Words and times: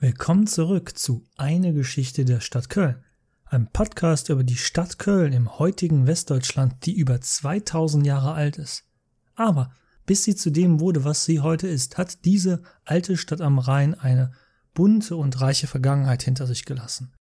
Willkommen 0.00 0.46
zurück 0.46 0.96
zu 0.96 1.24
Eine 1.36 1.72
Geschichte 1.74 2.24
der 2.24 2.38
Stadt 2.38 2.68
Köln, 2.68 3.02
einem 3.46 3.66
Podcast 3.66 4.28
über 4.28 4.44
die 4.44 4.56
Stadt 4.56 5.00
Köln 5.00 5.32
im 5.32 5.58
heutigen 5.58 6.06
Westdeutschland, 6.06 6.86
die 6.86 6.96
über 6.96 7.20
2000 7.20 8.06
Jahre 8.06 8.32
alt 8.34 8.58
ist. 8.58 8.84
Aber 9.34 9.72
bis 10.06 10.22
sie 10.22 10.36
zu 10.36 10.50
dem 10.50 10.78
wurde, 10.78 11.02
was 11.02 11.24
sie 11.24 11.40
heute 11.40 11.66
ist, 11.66 11.98
hat 11.98 12.24
diese 12.24 12.62
alte 12.84 13.16
Stadt 13.16 13.40
am 13.40 13.58
Rhein 13.58 13.98
eine 13.98 14.30
bunte 14.72 15.16
und 15.16 15.40
reiche 15.40 15.66
Vergangenheit 15.66 16.22
hinter 16.22 16.46
sich 16.46 16.64
gelassen. 16.64 17.12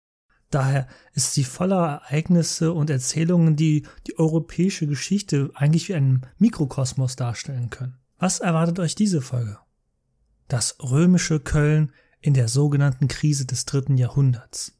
Daher 0.51 0.87
ist 1.15 1.33
sie 1.33 1.45
voller 1.45 2.03
Ereignisse 2.11 2.75
und 2.75 2.91
Erzählungen, 2.91 3.57
die 3.57 3.87
die 4.07 4.19
europäische 4.19 4.87
Geschichte 4.87 5.51
eigentlich 5.55 5.89
wie 5.89 5.95
einen 5.95 6.27
Mikrokosmos 6.37 7.17
darstellen 7.17 7.71
können. 7.71 7.97
Was 8.19 8.41
erwartet 8.41 8.79
euch 8.81 8.95
diese 8.95 9.23
Folge? 9.23 9.57
Das 10.49 10.77
römische 10.83 11.41
Köln 11.41 11.91
in 12.27 12.35
der 12.35 12.49
sogenannten 12.49 13.07
Krise 13.07 13.47
des 13.47 13.67
dritten 13.67 13.97
Jahrhunderts. 13.97 14.73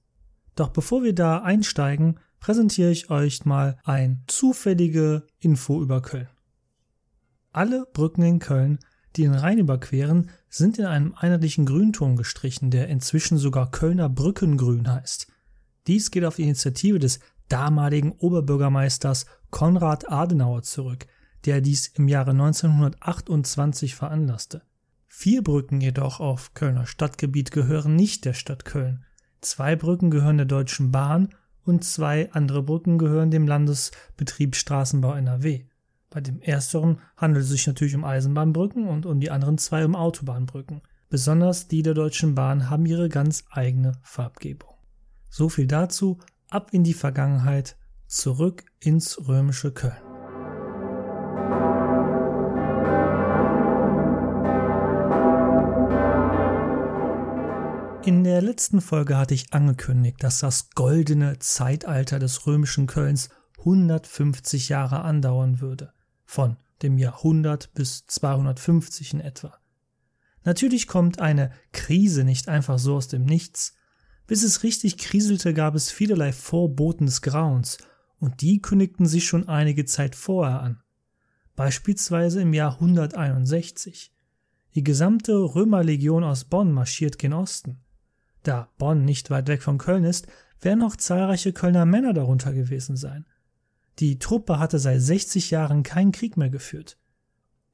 Doch 0.57 0.71
bevor 0.71 1.05
wir 1.05 1.15
da 1.15 1.43
einsteigen, 1.43 2.19
präsentiere 2.41 2.91
ich 2.91 3.09
euch 3.09 3.45
mal 3.45 3.79
ein 3.85 4.25
zufällige 4.27 5.25
Info 5.39 5.81
über 5.81 6.03
Köln. 6.03 6.29
Alle 7.53 7.87
Brücken 7.93 8.23
in 8.23 8.41
Köln, 8.41 8.81
die 9.15 9.23
den 9.23 9.35
Rhein 9.35 9.59
überqueren, 9.59 10.31
sind 10.49 10.81
in 10.81 10.87
einem 10.87 11.15
einheitlichen 11.15 11.67
Grünton 11.67 12.17
gestrichen, 12.17 12.73
der 12.73 12.89
inzwischen 12.89 13.39
sogar 13.39 13.71
Kölner 13.71 14.09
Brückengrün 14.09 14.91
heißt. 14.91 15.29
Dies 15.87 16.11
geht 16.11 16.25
auf 16.25 16.37
die 16.37 16.43
Initiative 16.43 16.99
des 16.99 17.21
damaligen 17.49 18.11
Oberbürgermeisters 18.11 19.27
Konrad 19.51 20.11
Adenauer 20.11 20.65
zurück, 20.65 21.07
der 21.45 21.61
dies 21.61 21.87
im 21.87 22.09
Jahre 22.09 22.33
1928 22.33 23.95
veranlasste. 23.95 24.63
Vier 25.19 25.43
Brücken 25.43 25.81
jedoch 25.81 26.21
auf 26.21 26.53
Kölner 26.53 26.85
Stadtgebiet 26.85 27.51
gehören 27.51 27.97
nicht 27.97 28.27
der 28.27 28.35
Stadt 28.35 28.67
Köln. 28.67 29.07
Zwei 29.41 29.75
Brücken 29.75 30.11
gehören 30.11 30.37
der 30.37 30.45
Deutschen 30.45 30.93
Bahn 30.93 31.31
und 31.65 31.85
zwei 31.85 32.31
andere 32.33 32.63
Brücken 32.63 32.99
gehören 32.99 33.31
dem 33.31 33.49
Landesbetrieb 33.49 34.55
Straßenbau 34.55 35.15
NRW. 35.15 35.65
Bei 36.11 36.21
dem 36.21 36.43
ersteren 36.43 36.99
handelt 37.17 37.45
es 37.45 37.51
sich 37.51 37.67
natürlich 37.67 37.95
um 37.95 38.05
Eisenbahnbrücken 38.05 38.87
und 38.87 39.07
um 39.07 39.19
die 39.19 39.31
anderen 39.31 39.57
zwei 39.57 39.87
um 39.87 39.97
Autobahnbrücken. 39.97 40.83
Besonders 41.09 41.67
die 41.67 41.81
der 41.81 41.95
Deutschen 41.95 42.35
Bahn 42.35 42.69
haben 42.69 42.85
ihre 42.85 43.09
ganz 43.09 43.45
eigene 43.51 43.93
Farbgebung. 44.03 44.75
So 45.31 45.49
viel 45.49 45.67
dazu, 45.67 46.19
ab 46.51 46.75
in 46.75 46.85
die 46.85 46.93
Vergangenheit, 46.93 47.79
zurück 48.07 48.67
ins 48.81 49.27
römische 49.27 49.73
Köln. 49.73 50.06
In 58.07 58.23
der 58.23 58.41
letzten 58.41 58.81
Folge 58.81 59.17
hatte 59.17 59.35
ich 59.35 59.53
angekündigt, 59.53 60.23
dass 60.23 60.39
das 60.39 60.71
goldene 60.71 61.41
Zeitalter 61.41 62.21
des 62.21 62.47
römischen 62.47 62.87
Kölns 62.87 63.31
150 63.59 64.69
Jahre 64.69 65.01
andauern 65.01 65.61
würde, 65.61 65.93
von 66.25 66.57
dem 66.83 66.99
Jahr 66.99 67.17
100 67.17 67.75
bis 67.75 68.07
250 68.07 69.15
in 69.15 69.19
etwa. 69.19 69.59
Natürlich 70.45 70.87
kommt 70.87 71.19
eine 71.19 71.51
Krise 71.73 72.23
nicht 72.23 72.49
einfach 72.49 72.79
so 72.79 72.95
aus 72.95 73.09
dem 73.09 73.25
Nichts. 73.25 73.75
Bis 74.29 74.45
es 74.45 74.63
richtig 74.63 74.99
kriselte, 74.99 75.53
gab 75.53 75.75
es 75.75 75.91
vielerlei 75.91 76.33
Vorboten 76.33 77.07
des 77.07 77.23
Grauens, 77.23 77.79
und 78.21 78.41
die 78.41 78.63
kündigten 78.63 79.07
sich 79.07 79.27
schon 79.27 79.49
einige 79.49 79.85
Zeit 79.85 80.15
vorher 80.15 80.61
an. 80.61 80.81
Beispielsweise 81.57 82.41
im 82.41 82.55
Jahr 82.55 82.75
161. 82.75 84.13
Die 84.77 84.85
gesamte 84.85 85.33
Römerlegion 85.33 86.23
aus 86.23 86.45
Bonn 86.45 86.71
marschiert 86.71 87.19
gen 87.19 87.33
Osten. 87.33 87.81
Da 88.47 88.69
Bonn 88.79 89.05
nicht 89.05 89.31
weit 89.31 89.49
weg 89.49 89.61
von 89.61 89.77
Köln 89.77 90.05
ist, 90.05 90.29
werden 90.61 90.85
auch 90.85 90.95
zahlreiche 90.95 91.53
Kölner 91.53 91.85
Männer 91.85 92.13
darunter 92.13 92.53
gewesen 92.53 92.97
sein. 92.97 93.27
Die 93.99 94.21
Truppe 94.21 94.61
hatte 94.61 94.79
seit 94.79 95.01
60 95.01 95.51
Jahren 95.51 95.83
keinen 95.83 96.13
Krieg 96.13 96.37
mehr 96.37 96.49
geführt. 96.49 96.97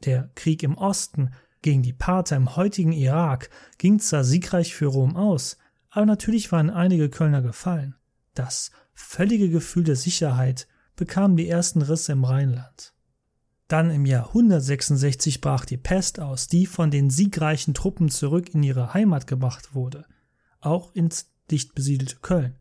Der 0.06 0.30
Krieg 0.34 0.62
im 0.62 0.78
Osten 0.78 1.34
gegen 1.60 1.82
die 1.82 1.92
Parther 1.92 2.38
im 2.38 2.56
heutigen 2.56 2.92
Irak 2.92 3.50
ging 3.76 3.98
zwar 3.98 4.24
siegreich 4.24 4.74
für 4.74 4.86
Rom 4.86 5.14
aus, 5.14 5.58
aber 5.90 6.06
natürlich 6.06 6.50
waren 6.52 6.70
einige 6.70 7.10
Kölner 7.10 7.42
gefallen. 7.42 7.94
Das 8.32 8.70
völlige 8.94 9.50
Gefühl 9.50 9.84
der 9.84 9.96
Sicherheit 9.96 10.68
bekam 10.96 11.36
die 11.36 11.48
ersten 11.50 11.82
Risse 11.82 12.12
im 12.12 12.24
Rheinland. 12.24 12.94
Dann 13.68 13.90
im 13.90 14.06
Jahr 14.06 14.28
166 14.28 15.42
brach 15.42 15.66
die 15.66 15.76
Pest 15.76 16.18
aus, 16.18 16.46
die 16.46 16.64
von 16.64 16.90
den 16.90 17.10
siegreichen 17.10 17.74
Truppen 17.74 18.08
zurück 18.08 18.54
in 18.54 18.62
ihre 18.62 18.94
Heimat 18.94 19.26
gebracht 19.26 19.74
wurde 19.74 20.06
auch 20.62 20.94
ins 20.94 21.32
dicht 21.50 21.74
besiedelte 21.74 22.16
Köln. 22.16 22.56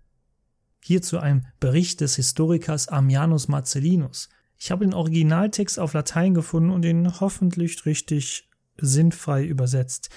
Hierzu 0.84 1.20
ein 1.20 1.48
Bericht 1.60 2.02
des 2.02 2.16
Historikers 2.16 2.88
Ammianus 2.88 3.48
Marcellinus. 3.48 4.30
Ich 4.58 4.72
habe 4.72 4.86
den 4.86 4.94
Originaltext 4.94 5.80
auf 5.80 5.94
Latein 5.94 6.34
gefunden 6.34 6.72
und 6.72 6.84
ihn 6.86 7.20
hoffentlich 7.20 7.86
richtig 7.86 8.50
sinnfrei 8.78 9.44
übersetzt. 9.46 10.10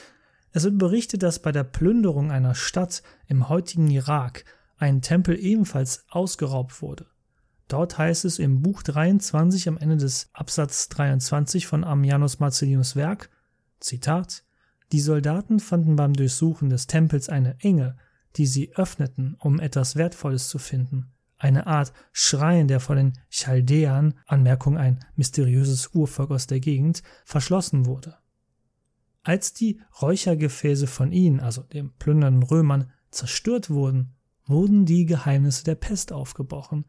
Es 0.53 0.65
wird 0.65 0.79
berichtet, 0.79 1.23
dass 1.23 1.41
bei 1.41 1.53
der 1.53 1.65
Plünderung 1.65 2.31
einer 2.31 2.55
Stadt 2.55 3.03
im 3.27 3.49
heutigen 3.49 3.91
Irak 3.91 4.45
ein 4.77 5.03
Tempel 5.03 5.39
ebenfalls 5.39 6.05
ausgeraubt 6.09 6.81
wurde. 6.81 7.07
Dort 7.69 7.97
heißt 7.99 8.25
es 8.25 8.39
im 8.39 8.63
Buch 8.63 8.83
23 8.83 9.69
am 9.69 9.79
Ende 9.79 9.97
des 9.97 10.29
Absatz 10.33 10.89
23 10.91 11.67
von 11.67 11.83
Ammianus 11.85 12.39
Marcellinus 12.39 12.95
Werk, 12.95 13.31
Zitat, 13.81 14.45
die 14.93 15.01
Soldaten 15.01 15.61
fanden 15.61 15.97
beim 15.97 16.13
Durchsuchen 16.13 16.71
des 16.71 16.87
Tempels 16.87 17.29
eine 17.29 17.57
Enge, 17.61 17.97
die 18.37 18.47
sie 18.47 18.75
öffneten, 18.75 19.37
um 19.39 19.61
etwas 19.61 19.97
Wertvolles 19.97 20.49
zu 20.49 20.59
finden. 20.59 21.13
Eine 21.37 21.67
Art 21.67 21.93
Schrein, 22.13 22.69
der 22.69 22.81
von 22.81 22.97
den 22.97 23.13
Chaldäern, 23.31 24.15
Anmerkung 24.27 24.79
ein 24.79 25.05
mysteriöses 25.17 25.89
Urvolk 25.95 26.31
aus 26.31 26.47
der 26.47 26.61
Gegend, 26.61 27.03
verschlossen 27.25 27.87
wurde. 27.87 28.17
Als 29.23 29.53
die 29.53 29.81
Räuchergefäße 30.01 30.87
von 30.87 31.11
ihnen, 31.13 31.41
also 31.41 31.63
den 31.63 31.93
plündernden 31.95 32.43
Römern, 32.43 32.93
zerstört 33.11 33.71
wurden, 33.71 34.15
wurden 34.47 34.85
die 34.85 35.07
Geheimnisse 35.07 35.65
der 35.65 35.77
Pest 35.77 36.13
aufgebrochen, 36.13 36.85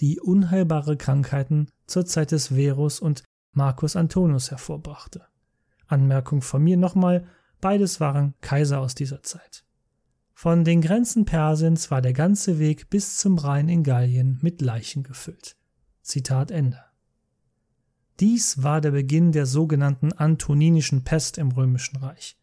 die 0.00 0.20
unheilbare 0.20 0.96
Krankheiten 0.96 1.70
zur 1.86 2.06
Zeit 2.06 2.30
des 2.30 2.48
Verus 2.48 3.00
und 3.00 3.24
Marcus 3.52 3.96
Antonius 3.96 4.50
hervorbrachte. 4.50 5.26
Anmerkung 5.88 6.42
von 6.42 6.62
mir 6.62 6.76
nochmal, 6.76 7.26
Beides 7.60 7.98
waren 7.98 8.34
Kaiser 8.40 8.80
aus 8.80 8.94
dieser 8.94 9.22
Zeit. 9.22 9.64
Von 10.32 10.64
den 10.64 10.80
Grenzen 10.80 11.24
Persiens 11.24 11.90
war 11.90 12.00
der 12.00 12.12
ganze 12.12 12.60
Weg 12.60 12.88
bis 12.90 13.16
zum 13.16 13.36
Rhein 13.36 13.68
in 13.68 13.82
Gallien 13.82 14.38
mit 14.40 14.60
Leichen 14.60 15.02
gefüllt. 15.02 15.56
Zitat 16.02 16.52
Ende. 16.52 16.78
Dies 18.20 18.62
war 18.62 18.80
der 18.80 18.92
Beginn 18.92 19.32
der 19.32 19.46
sogenannten 19.46 20.12
Antoninischen 20.12 21.02
Pest 21.02 21.38
im 21.38 21.50
Römischen 21.50 21.96
Reich. 21.96 22.36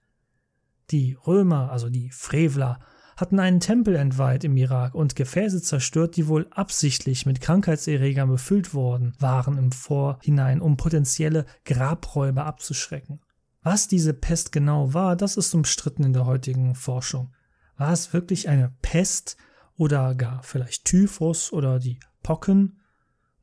Die 0.91 1.17
Römer, 1.25 1.71
also 1.71 1.89
die 1.89 2.09
Frevler, 2.11 2.79
hatten 3.15 3.39
einen 3.39 3.61
Tempel 3.61 3.95
entweiht 3.95 4.43
im 4.43 4.57
Irak 4.57 4.93
und 4.93 5.15
Gefäße 5.15 5.61
zerstört, 5.61 6.17
die 6.17 6.27
wohl 6.27 6.47
absichtlich 6.51 7.25
mit 7.25 7.39
Krankheitserregern 7.39 8.27
befüllt 8.27 8.73
worden 8.73 9.13
waren 9.19 9.57
im 9.57 9.71
Vorhinein, 9.71 10.59
um 10.59 10.75
potenzielle 10.75 11.45
Grabräuber 11.63 12.45
abzuschrecken. 12.45 13.21
Was 13.65 13.87
diese 13.87 14.13
Pest 14.13 14.51
genau 14.51 14.93
war, 14.93 15.15
das 15.15 15.37
ist 15.37 15.55
umstritten 15.55 16.03
in 16.03 16.13
der 16.13 16.27
heutigen 16.27 16.75
Forschung. 16.75 17.33
War 17.77 17.91
es 17.91 18.13
wirklich 18.13 18.47
eine 18.47 18.71
Pest 18.83 19.37
oder 19.75 20.13
gar 20.13 20.43
vielleicht 20.43 20.85
Typhus 20.85 21.51
oder 21.51 21.79
die 21.79 21.99
Pocken? 22.21 22.79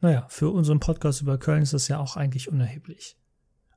Naja, 0.00 0.25
für 0.28 0.50
unseren 0.50 0.78
Podcast 0.78 1.22
über 1.22 1.38
Köln 1.38 1.65
ist 1.65 1.72
das 1.72 1.88
ja 1.88 1.99
auch 1.99 2.16
eigentlich 2.16 2.49
unerheblich. 2.49 3.19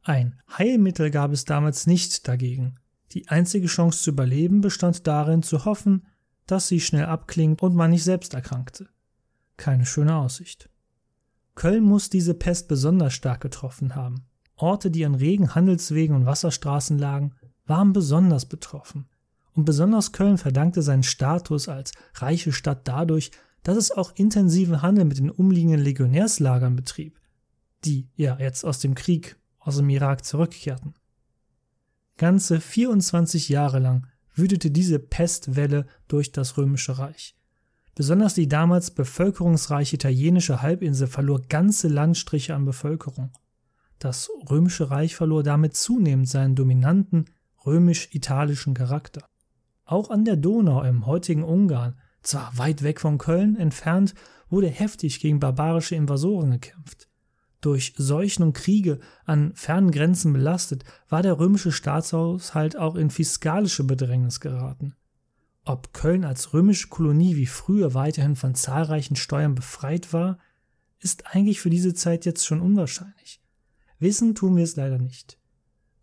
Ein 0.04 0.40
Heilmittel 0.56 1.10
gab 1.10 1.32
es 1.32 1.46
damals 1.46 1.88
nicht 1.88 2.28
dagegen. 2.28 2.76
Die 3.14 3.28
einzige 3.28 3.66
Chance 3.66 4.04
zu 4.04 4.12
überleben 4.12 4.62
bestand 4.62 5.08
darin 5.08 5.42
zu 5.42 5.66
hoffen, 5.66 6.06
dass 6.46 6.68
sie 6.68 6.80
schnell 6.80 7.06
abklingt 7.06 7.64
und 7.64 7.74
man 7.74 7.90
nicht 7.90 8.04
selbst 8.04 8.36
erkrankte. 8.36 8.88
Keine 9.58 9.88
schöne 9.88 10.16
Aussicht. 10.16 10.70
Köln 11.56 11.84
muss 11.84 12.12
diese 12.12 12.36
Pest 12.36 12.68
besonders 12.68 13.16
stark 13.16 13.42
getroffen 13.42 13.96
haben. 13.96 14.28
Orte, 14.56 14.92
die 14.92 15.06
an 15.06 15.16
regen 15.16 15.56
Handelswegen 15.56 16.16
und 16.16 16.26
Wasserstraßen 16.26 16.98
lagen, 16.98 17.34
waren 17.66 17.94
besonders 17.94 18.46
betroffen. 18.46 19.08
Und 19.54 19.66
besonders 19.66 20.12
Köln 20.12 20.38
verdankte 20.38 20.82
seinen 20.82 21.04
Status 21.04 21.70
als 21.70 21.92
reiche 22.16 22.52
Stadt 22.52 22.88
dadurch, 22.88 23.32
dass 23.64 23.78
es 23.78 23.92
auch 23.92 24.14
intensiven 24.16 24.82
Handel 24.82 25.06
mit 25.06 25.18
den 25.18 25.32
umliegenden 25.32 25.82
Legionärslagern 25.82 26.76
betrieb, 26.76 27.20
die 27.84 28.10
ja 28.16 28.38
jetzt 28.40 28.64
aus 28.64 28.80
dem 28.80 28.96
Krieg 28.96 29.38
aus 29.60 29.78
dem 29.78 29.90
Irak 29.90 30.24
zurückkehrten. 30.24 30.94
Ganze 32.18 32.62
24 32.62 33.50
Jahre 33.50 33.80
lang 33.80 34.08
wütete 34.36 34.72
diese 34.72 35.00
Pestwelle 35.00 35.86
durch 36.08 36.32
das 36.32 36.58
römische 36.58 36.98
Reich. 36.98 37.36
Besonders 37.96 38.34
die 38.34 38.48
damals 38.48 38.92
bevölkerungsreiche 38.92 39.96
italienische 39.96 40.62
Halbinsel 40.62 41.08
verlor 41.08 41.42
ganze 41.42 41.88
Landstriche 41.88 42.54
an 42.54 42.66
Bevölkerung. 42.66 43.32
Das 44.00 44.30
römische 44.50 44.92
Reich 44.92 45.16
verlor 45.16 45.44
damit 45.44 45.76
zunehmend 45.76 46.30
seinen 46.30 46.56
dominanten 46.56 47.26
römisch-italischen 47.66 48.74
Charakter. 48.74 49.26
Auch 49.86 50.10
an 50.10 50.26
der 50.26 50.36
Donau 50.36 50.84
im 50.84 51.06
heutigen 51.06 51.44
Ungarn, 51.44 52.00
zwar 52.22 52.58
weit 52.58 52.84
weg 52.84 53.00
von 53.00 53.18
Köln 53.18 53.56
entfernt, 53.56 54.16
wurde 54.50 54.68
heftig 54.68 55.20
gegen 55.20 55.40
barbarische 55.40 55.96
Invasoren 55.96 56.52
gekämpft. 56.52 57.08
Durch 57.62 57.94
Seuchen 57.98 58.44
und 58.44 58.54
Kriege 58.54 59.00
an 59.26 59.54
fernen 59.56 59.92
Grenzen 59.92 60.34
belastet, 60.34 60.84
war 61.10 61.24
der 61.24 61.40
römische 61.40 61.72
Staatshaushalt 61.72 62.78
auch 62.78 62.96
in 62.96 63.10
fiskalische 63.10 63.84
Bedrängnis 63.84 64.40
geraten. 64.40 64.96
Ob 65.64 65.94
Köln 65.94 66.24
als 66.24 66.54
römische 66.54 66.90
Kolonie 66.90 67.36
wie 67.36 67.48
früher 67.48 67.96
weiterhin 67.96 68.36
von 68.36 68.54
zahlreichen 68.54 69.16
Steuern 69.16 69.56
befreit 69.56 70.14
war, 70.14 70.38
ist 71.00 71.26
eigentlich 71.36 71.60
für 71.60 71.72
diese 71.72 71.96
Zeit 71.96 72.26
jetzt 72.26 72.46
schon 72.46 72.62
unwahrscheinlich. 72.62 73.42
Wissen 74.00 74.36
tun 74.36 74.56
wir 74.56 74.64
es 74.64 74.76
leider 74.76 74.98
nicht. 74.98 75.40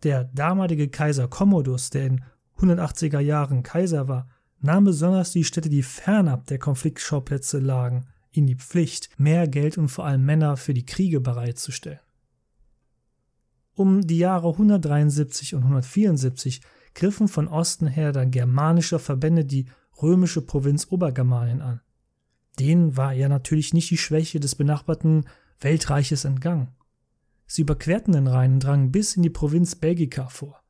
Der 0.03 0.25
damalige 0.25 0.89
Kaiser 0.89 1.29
Commodus, 1.29 1.91
der 1.91 2.06
in 2.06 2.25
180er 2.59 3.21
Jahren 3.21 3.62
Kaiser 3.62 4.09
war, 4.09 4.29
nahm 4.61 4.85
besonders 4.85 5.33
die 5.33 5.44
Städte, 5.44 5.69
die 5.69 5.83
fernab 5.83 6.47
der 6.47 6.59
Konfliktschauplätze 6.59 7.59
lagen, 7.59 8.06
in 8.31 8.47
die 8.47 8.56
Pflicht, 8.56 9.11
mehr 9.19 9.47
Geld 9.47 9.77
und 9.77 9.89
vor 9.89 10.06
allem 10.06 10.25
Männer 10.25 10.56
für 10.56 10.75
die 10.75 10.87
Kriege 10.87 11.21
bereitzustellen. 11.21 12.00
Um 13.75 14.06
die 14.06 14.19
Jahre 14.19 14.50
173 14.50 15.55
und 15.55 15.62
174 15.62 16.61
griffen 16.94 17.29
von 17.29 17.49
Osten 17.49 17.87
her 17.87 18.12
dann 18.12 18.31
germanische 18.31 18.99
Verbände 18.99 19.44
die 19.44 19.67
römische 20.00 20.43
Provinz 20.43 20.89
Obergermanien 20.91 21.62
an. 21.62 21.81
Denen 22.59 22.97
war 22.97 23.12
ja 23.12 23.29
natürlich 23.29 23.73
nicht 23.73 23.91
die 23.91 23.97
Schwäche 23.97 24.41
des 24.41 24.55
benachbarten 24.55 25.27
Weltreiches 25.61 26.25
entgangen. 26.25 26.69
Sie 27.54 27.60
überquerten 27.60 28.14
den 28.14 28.28
Rhein 28.28 28.54
und 28.54 28.64
drangen 28.64 28.93
bis 28.93 29.14
in 29.14 29.22
die 29.22 29.28
Provinz 29.28 29.75
Belgica 29.75 30.26
vor. 30.31 30.62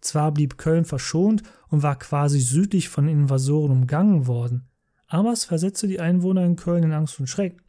Zwar 0.00 0.30
blieb 0.30 0.58
Köln 0.58 0.84
verschont 0.84 1.42
und 1.66 1.82
war 1.82 1.98
quasi 1.98 2.38
südlich 2.38 2.88
von 2.88 3.08
Invasoren 3.08 3.72
umgangen 3.72 4.28
worden, 4.28 4.68
aber 5.08 5.32
es 5.32 5.44
versetzte 5.44 5.88
die 5.88 5.98
Einwohner 5.98 6.44
in 6.44 6.54
Köln 6.54 6.84
in 6.84 6.92
Angst 6.92 7.18
und 7.18 7.26
Schrecken. 7.26 7.62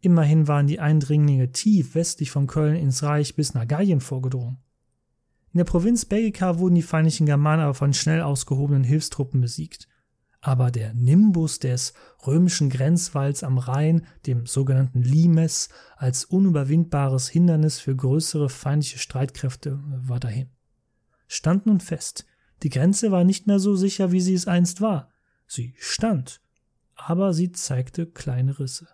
Immerhin 0.00 0.48
waren 0.48 0.66
die 0.66 0.80
Eindringlinge 0.80 1.52
tief 1.52 1.94
westlich 1.94 2.32
von 2.32 2.48
Köln 2.48 2.74
ins 2.74 3.04
Reich 3.04 3.36
bis 3.36 3.54
nach 3.54 3.68
Gallien 3.68 4.00
vorgedrungen. 4.00 4.58
In 5.52 5.58
der 5.58 5.64
Provinz 5.64 6.06
Belgica 6.06 6.58
wurden 6.58 6.74
die 6.74 6.82
feindlichen 6.82 7.26
Germanen 7.26 7.62
aber 7.62 7.74
von 7.74 7.94
schnell 7.94 8.20
ausgehobenen 8.20 8.82
Hilfstruppen 8.82 9.40
besiegt. 9.40 9.86
Aber 10.40 10.70
der 10.70 10.94
Nimbus 10.94 11.58
des 11.58 11.92
römischen 12.26 12.70
Grenzwalls 12.70 13.42
am 13.42 13.58
Rhein, 13.58 14.06
dem 14.26 14.46
sogenannten 14.46 15.02
Limes, 15.02 15.68
als 15.96 16.24
unüberwindbares 16.24 17.28
Hindernis 17.28 17.80
für 17.80 17.96
größere 17.96 18.48
feindliche 18.48 18.98
Streitkräfte 18.98 19.80
war 19.84 20.20
dahin. 20.20 20.50
Stand 21.26 21.66
nun 21.66 21.80
fest, 21.80 22.26
die 22.62 22.70
Grenze 22.70 23.10
war 23.10 23.24
nicht 23.24 23.46
mehr 23.46 23.58
so 23.58 23.76
sicher, 23.76 24.12
wie 24.12 24.20
sie 24.20 24.34
es 24.34 24.46
einst 24.46 24.80
war. 24.80 25.10
Sie 25.46 25.74
stand, 25.78 26.40
aber 26.94 27.32
sie 27.32 27.52
zeigte 27.52 28.06
kleine 28.06 28.58
Risse. 28.58 28.88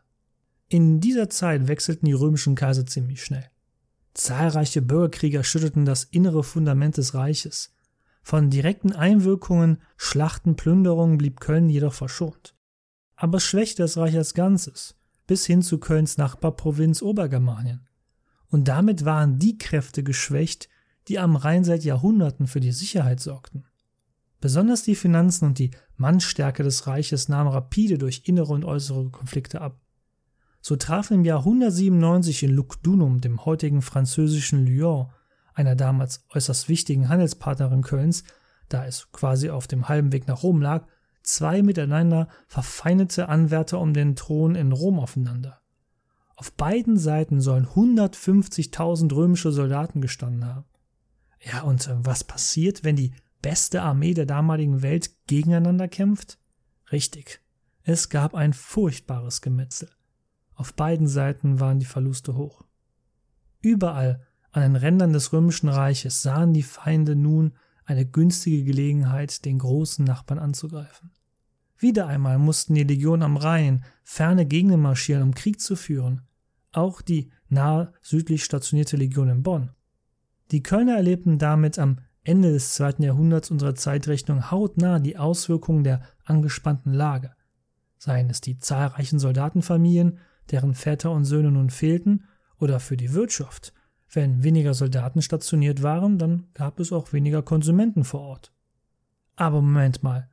In 0.69 1.01
dieser 1.01 1.29
Zeit 1.29 1.69
wechselten 1.69 2.07
die 2.07 2.13
römischen 2.13 2.55
Kaiser 2.55 2.87
ziemlich 2.87 3.23
schnell. 3.23 3.45
Zahlreiche 4.15 4.83
Bürgerkrieger 4.83 5.45
schütteten 5.45 5.85
das 5.85 6.05
innere 6.05 6.43
Fundament 6.43 6.97
des 6.97 7.15
Reiches. 7.15 7.72
Von 8.23 8.51
direkten 8.51 8.93
Einwirkungen, 8.93 9.79
Schlachten, 9.97 10.57
Plünderungen 10.57 11.19
blieb 11.19 11.41
Köln 11.41 11.69
jedoch 11.69 11.93
verschont. 11.93 12.55
Aber 13.17 13.39
es 13.39 13.45
schwächte 13.45 13.83
das 13.83 13.97
Reich 13.97 14.17
als 14.17 14.35
Ganzes, 14.35 14.97
bis 15.27 15.45
hin 15.47 15.63
zu 15.63 15.79
Kölns 15.79 16.19
Nachbarprovinz 16.19 17.03
Obergermanien. 17.03 17.89
Und 18.49 18.69
damit 18.69 19.05
waren 19.05 19.39
die 19.39 19.59
Kräfte 19.59 20.03
geschwächt, 20.03 20.69
die 21.09 21.19
am 21.19 21.37
Rhein 21.37 21.65
seit 21.65 21.85
Jahrhunderten 21.85 22.47
für 22.47 22.61
die 22.61 22.73
Sicherheit 22.73 23.21
sorgten. 23.21 23.65
Besonders 24.41 24.83
die 24.83 24.97
Finanzen 24.97 25.47
und 25.47 25.59
die 25.59 25.71
Mannstärke 25.97 26.63
des 26.63 26.87
Reiches 26.87 27.29
nahmen 27.29 27.51
rapide 27.51 27.99
durch 27.99 28.23
innere 28.25 28.53
und 28.53 28.65
äußere 28.65 29.11
Konflikte 29.11 29.61
ab. 29.61 29.81
So 30.61 30.77
trafen 30.77 31.15
im 31.15 31.25
Jahr 31.25 31.41
197 31.41 32.45
in 32.45 32.51
Lugdunum, 32.51 33.21
dem 33.21 33.45
heutigen 33.45 33.83
französischen 33.83 34.65
Lyon, 34.65 35.11
einer 35.55 35.77
damals 35.77 36.25
äußerst 36.31 36.69
wichtigen 36.69 37.09
Handelspartnerin 37.09 37.83
Kölns, 37.83 38.25
da 38.69 38.87
es 38.87 39.11
quasi 39.13 39.51
auf 39.51 39.67
dem 39.67 39.89
halben 39.89 40.13
Weg 40.13 40.27
nach 40.27 40.43
Rom 40.43 40.63
lag, 40.63 40.87
zwei 41.23 41.63
miteinander 41.63 42.29
verfeindete 42.47 43.29
Anwärter 43.29 43.81
um 43.81 43.95
den 43.95 44.17
Thron 44.17 44.55
in 44.55 44.73
Rom 44.73 44.99
aufeinander. 44.99 45.61
Auf 46.37 46.53
beiden 46.55 46.99
Seiten 46.99 47.41
sollen 47.41 47.67
150.000 47.67 49.15
römische 49.15 49.53
Soldaten 49.53 50.01
gestanden 50.01 50.47
haben. 50.47 50.65
Ja, 51.41 51.63
und 51.63 51.87
äh, 51.87 51.95
was 51.99 52.25
passiert, 52.25 52.85
wenn 52.85 52.97
die 52.97 53.13
beste 53.43 53.83
Armee 53.83 54.15
der 54.15 54.27
damaligen 54.27 54.83
Welt 54.83 55.11
gegeneinander 55.27 55.89
kämpft? 55.89 56.39
Richtig, 56.91 57.41
es 57.83 58.09
gab 58.09 58.35
ein 58.35 58.53
furchtbares 58.53 59.41
Gemetzel. 59.41 59.91
Auf 60.55 60.75
beiden 60.75 61.09
Seiten 61.09 61.61
waren 61.61 61.79
die 61.79 61.87
Verluste 61.87 62.37
hoch. 62.37 62.65
Überall 63.61 64.27
an 64.53 64.63
den 64.63 64.77
Rändern 64.77 65.13
des 65.13 65.33
römischen 65.33 65.69
Reiches 65.69 66.23
sahen 66.23 66.53
die 66.53 66.63
Feinde 66.63 67.17
nun 67.17 67.53
eine 67.85 68.07
günstige 68.07 68.65
Gelegenheit, 68.65 69.45
den 69.45 69.59
großen 69.59 70.05
Nachbarn 70.05 70.39
anzugreifen. 70.39 71.11
Wieder 71.79 72.07
einmal 72.07 72.39
mussten 72.39 72.75
die 72.75 72.85
Legionen 72.85 73.23
am 73.23 73.37
Rhein 73.37 73.85
ferne 74.05 74.47
Gegenden 74.47 74.81
marschieren, 74.81 75.23
um 75.23 75.35
Krieg 75.35 75.61
zu 75.61 75.75
führen. 75.75 76.23
Auch 76.71 77.03
die 77.03 77.31
nahe 77.49 77.93
südlich 78.01 78.45
stationierte 78.45 78.97
Legion 78.97 79.29
in 79.29 79.43
Bonn. 79.43 79.71
Die 80.53 80.63
Kölner 80.63 80.97
erlebten 80.97 81.39
damit 81.39 81.79
am 81.79 81.99
Ende 82.25 82.53
des 82.53 82.75
zweiten 82.75 83.03
Jahrhunderts 83.03 83.51
unserer 83.51 83.75
Zeitrechnung 83.75 84.51
hautnah 84.51 85.01
die 85.01 85.17
Auswirkungen 85.17 85.83
der 85.83 86.03
angespannten 86.25 86.93
Lage. 86.93 87.35
Seien 87.99 88.31
es 88.31 88.41
die 88.41 88.59
zahlreichen 88.59 89.19
Soldatenfamilien, 89.19 90.19
deren 90.51 90.75
Väter 90.75 91.11
und 91.11 91.25
Söhne 91.25 91.51
nun 91.51 91.71
fehlten, 91.71 92.25
oder 92.59 92.79
für 92.79 92.97
die 92.97 93.13
Wirtschaft. 93.13 93.73
Wenn 94.15 94.43
weniger 94.43 94.75
Soldaten 94.75 95.23
stationiert 95.23 95.83
waren, 95.83 96.19
dann 96.19 96.47
gab 96.53 96.79
es 96.81 96.93
auch 96.93 97.15
weniger 97.15 97.43
Konsumenten 97.43 98.05
vor 98.05 98.21
Ort. 98.21 98.53
Aber 99.37 99.63
Moment 99.63 100.03
mal. 100.03 100.29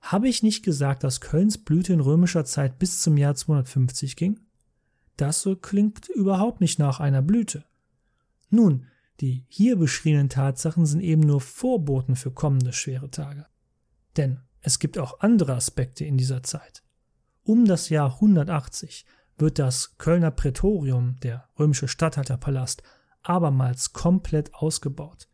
Habe 0.00 0.28
ich 0.28 0.42
nicht 0.42 0.64
gesagt, 0.64 1.04
dass 1.04 1.20
Kölns 1.20 1.58
Blüte 1.58 1.92
in 1.92 2.00
römischer 2.00 2.46
Zeit 2.46 2.78
bis 2.78 3.02
zum 3.02 3.18
Jahr 3.18 3.34
250 3.34 4.16
ging? 4.16 4.40
Das 5.18 5.46
klingt 5.60 6.08
überhaupt 6.08 6.60
nicht 6.60 6.78
nach 6.78 7.00
einer 7.00 7.22
Blüte. 7.22 7.66
Nun, 8.48 8.86
die 9.20 9.44
hier 9.48 9.76
beschriebenen 9.76 10.30
Tatsachen 10.30 10.86
sind 10.86 11.00
eben 11.00 11.22
nur 11.22 11.40
Vorboten 11.40 12.16
für 12.16 12.32
kommende 12.32 12.72
schwere 12.72 13.10
Tage. 13.10 13.46
Denn 14.16 14.40
es 14.62 14.78
gibt 14.78 14.98
auch 14.98 15.20
andere 15.20 15.54
Aspekte 15.54 16.04
in 16.04 16.16
dieser 16.16 16.42
Zeit. 16.42 16.82
Um 17.44 17.66
das 17.66 17.90
Jahr 17.90 18.14
180 18.14 19.04
wird 19.36 19.58
das 19.58 19.98
Kölner 19.98 20.30
Prätorium, 20.30 21.20
der 21.20 21.48
römische 21.58 21.88
Statthalterpalast, 21.88 22.82
abermals 23.22 23.92
komplett 23.92 24.54
ausgebaut. 24.54 25.28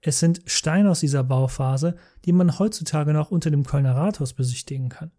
Es 0.00 0.20
sind 0.20 0.42
Steine 0.46 0.90
aus 0.90 1.00
dieser 1.00 1.24
Bauphase, 1.24 1.96
die 2.24 2.32
man 2.32 2.58
heutzutage 2.58 3.12
noch 3.12 3.30
unter 3.30 3.50
dem 3.50 3.64
Kölner 3.64 3.96
Rathaus 3.96 4.34
besichtigen 4.34 4.88
kann. 4.88 5.12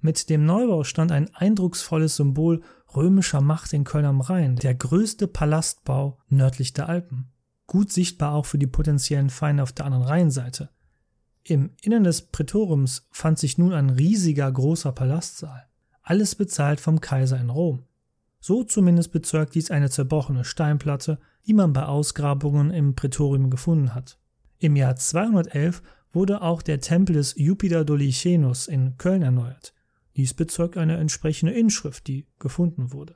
Mit 0.00 0.30
dem 0.30 0.46
Neubau 0.46 0.84
stand 0.84 1.12
ein 1.12 1.34
eindrucksvolles 1.34 2.16
Symbol 2.16 2.62
römischer 2.94 3.40
Macht 3.40 3.72
in 3.72 3.84
Köln 3.84 4.04
am 4.04 4.20
Rhein, 4.20 4.56
der 4.56 4.74
größte 4.74 5.26
Palastbau 5.26 6.18
nördlich 6.28 6.72
der 6.72 6.88
Alpen. 6.88 7.32
Gut 7.66 7.92
sichtbar 7.92 8.32
auch 8.32 8.46
für 8.46 8.58
die 8.58 8.66
potenziellen 8.66 9.28
Feinde 9.28 9.62
auf 9.62 9.72
der 9.72 9.86
anderen 9.86 10.04
Rheinseite. 10.04 10.70
Im 11.42 11.70
Innern 11.82 12.04
des 12.04 12.22
Prätoriums 12.22 13.08
fand 13.10 13.38
sich 13.38 13.58
nun 13.58 13.72
ein 13.72 13.90
riesiger 13.90 14.50
großer 14.50 14.92
Palastsaal 14.92 15.68
alles 16.08 16.34
bezahlt 16.34 16.80
vom 16.80 17.02
Kaiser 17.02 17.38
in 17.38 17.50
Rom. 17.50 17.84
So 18.40 18.64
zumindest 18.64 19.12
bezeugt 19.12 19.54
dies 19.54 19.70
eine 19.70 19.90
zerbrochene 19.90 20.44
Steinplatte, 20.44 21.18
die 21.46 21.54
man 21.54 21.72
bei 21.72 21.84
Ausgrabungen 21.84 22.70
im 22.70 22.94
Prätorium 22.94 23.50
gefunden 23.50 23.94
hat. 23.94 24.18
Im 24.58 24.76
Jahr 24.76 24.96
211 24.96 25.82
wurde 26.12 26.42
auch 26.42 26.62
der 26.62 26.80
Tempel 26.80 27.14
des 27.14 27.34
Jupiter 27.36 27.84
Dolichenos 27.84 28.66
in 28.66 28.96
Köln 28.98 29.22
erneuert. 29.22 29.74
Dies 30.16 30.34
bezeugt 30.34 30.76
eine 30.76 30.96
entsprechende 30.96 31.52
Inschrift, 31.52 32.06
die 32.06 32.26
gefunden 32.38 32.92
wurde. 32.92 33.14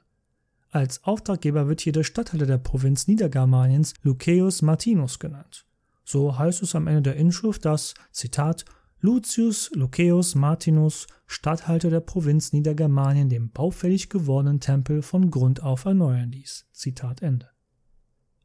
Als 0.71 1.05
Auftraggeber 1.05 1.69
wird 1.69 1.81
hier 1.81 1.93
der 1.93 2.05
Statthalter 2.05 2.47
der 2.47 2.59
Provinz 2.59 3.07
Niedergermaniens 3.07 3.95
Lucaeus 4.02 4.62
Martinus 4.62 5.19
genannt. 5.19 5.67
So 6.05 6.38
heißt 6.38 6.62
es 6.62 6.75
am 6.75 6.87
Ende 6.87 7.02
der 7.02 7.17
Inschrift, 7.17 7.64
dass, 7.64 7.95
Zitat, 8.11 8.64
Lucius 9.04 9.68
Lucaeus 9.75 10.37
Martinus, 10.37 11.09
Statthalter 11.26 11.90
der 11.90 11.99
Provinz 11.99 12.52
Niedergermanien, 12.52 13.28
den 13.28 13.50
baufällig 13.50 14.09
gewordenen 14.09 14.61
Tempel 14.61 15.02
von 15.02 15.32
Grund 15.32 15.61
auf 15.61 15.87
erneuern 15.87 16.30
ließ. 16.30 16.66
Zitat 16.73 17.21
Ende. 17.21 17.49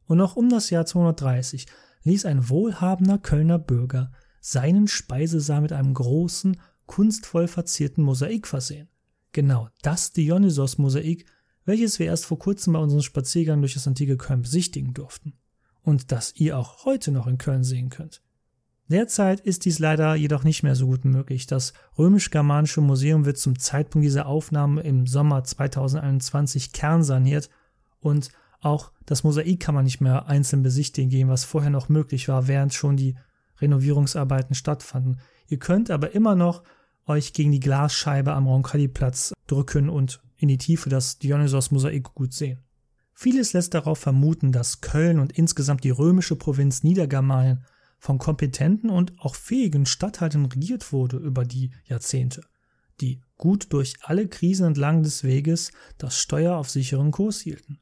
Und 0.06 0.18
noch 0.18 0.34
um 0.34 0.48
das 0.48 0.70
Jahr 0.70 0.84
230 0.84 1.66
ließ 2.02 2.24
ein 2.24 2.48
wohlhabender 2.48 3.18
Kölner 3.18 3.60
Bürger 3.60 4.10
seinen 4.40 4.88
Speisesaal 4.88 5.60
mit 5.60 5.72
einem 5.72 5.94
großen, 5.94 6.60
kunstvoll 6.86 7.46
verzierten 7.46 8.02
Mosaik 8.02 8.48
versehen. 8.48 8.88
Genau 9.30 9.68
das 9.82 10.10
Dionysos-Mosaik, 10.10 11.24
welches 11.66 12.00
wir 12.00 12.06
erst 12.06 12.26
vor 12.26 12.40
kurzem 12.40 12.72
bei 12.72 12.80
unserem 12.80 13.02
Spaziergang 13.02 13.60
durch 13.60 13.74
das 13.74 13.86
antike 13.86 14.16
Köln 14.16 14.42
besichtigen 14.42 14.92
durften. 14.92 15.34
Und 15.82 16.10
das 16.10 16.34
ihr 16.34 16.58
auch 16.58 16.84
heute 16.84 17.12
noch 17.12 17.28
in 17.28 17.38
Köln 17.38 17.62
sehen 17.62 17.90
könnt. 17.90 18.22
Derzeit 18.90 19.40
ist 19.40 19.66
dies 19.66 19.78
leider 19.78 20.14
jedoch 20.14 20.44
nicht 20.44 20.62
mehr 20.62 20.74
so 20.74 20.86
gut 20.86 21.04
möglich. 21.04 21.46
Das 21.46 21.74
römisch-germanische 21.98 22.80
Museum 22.80 23.26
wird 23.26 23.36
zum 23.36 23.58
Zeitpunkt 23.58 24.04
dieser 24.04 24.26
Aufnahme 24.26 24.80
im 24.80 25.06
Sommer 25.06 25.44
2021 25.44 26.72
kernsaniert 26.72 27.50
und 28.00 28.30
auch 28.60 28.92
das 29.04 29.24
Mosaik 29.24 29.60
kann 29.60 29.74
man 29.74 29.84
nicht 29.84 30.00
mehr 30.00 30.26
einzeln 30.26 30.62
besichtigen 30.62 31.10
gehen, 31.10 31.28
was 31.28 31.44
vorher 31.44 31.70
noch 31.70 31.88
möglich 31.88 32.28
war, 32.28 32.48
während 32.48 32.72
schon 32.72 32.96
die 32.96 33.16
Renovierungsarbeiten 33.60 34.54
stattfanden. 34.54 35.20
Ihr 35.48 35.58
könnt 35.58 35.90
aber 35.90 36.14
immer 36.14 36.34
noch 36.34 36.62
euch 37.06 37.32
gegen 37.32 37.52
die 37.52 37.60
Glasscheibe 37.60 38.32
am 38.32 38.46
Roncalli-Platz 38.46 39.34
drücken 39.46 39.88
und 39.88 40.20
in 40.36 40.48
die 40.48 40.58
Tiefe 40.58 40.88
das 40.88 41.18
Dionysos-Mosaik 41.18 42.14
gut 42.14 42.32
sehen. 42.32 42.58
Vieles 43.14 43.52
lässt 43.52 43.74
darauf 43.74 43.98
vermuten, 43.98 44.52
dass 44.52 44.80
Köln 44.80 45.18
und 45.18 45.32
insgesamt 45.32 45.84
die 45.84 45.90
römische 45.90 46.36
Provinz 46.36 46.84
Niedergermanien 46.84 47.64
von 47.98 48.18
kompetenten 48.18 48.90
und 48.90 49.18
auch 49.18 49.34
fähigen 49.34 49.86
Statthaltern 49.86 50.46
regiert 50.46 50.92
wurde 50.92 51.16
über 51.16 51.44
die 51.44 51.72
Jahrzehnte, 51.84 52.42
die 53.00 53.20
gut 53.36 53.72
durch 53.72 53.94
alle 54.02 54.28
Krisen 54.28 54.66
entlang 54.66 55.02
des 55.02 55.24
Weges 55.24 55.72
das 55.98 56.18
Steuer 56.18 56.56
auf 56.56 56.70
sicheren 56.70 57.10
Kurs 57.10 57.40
hielten. 57.40 57.80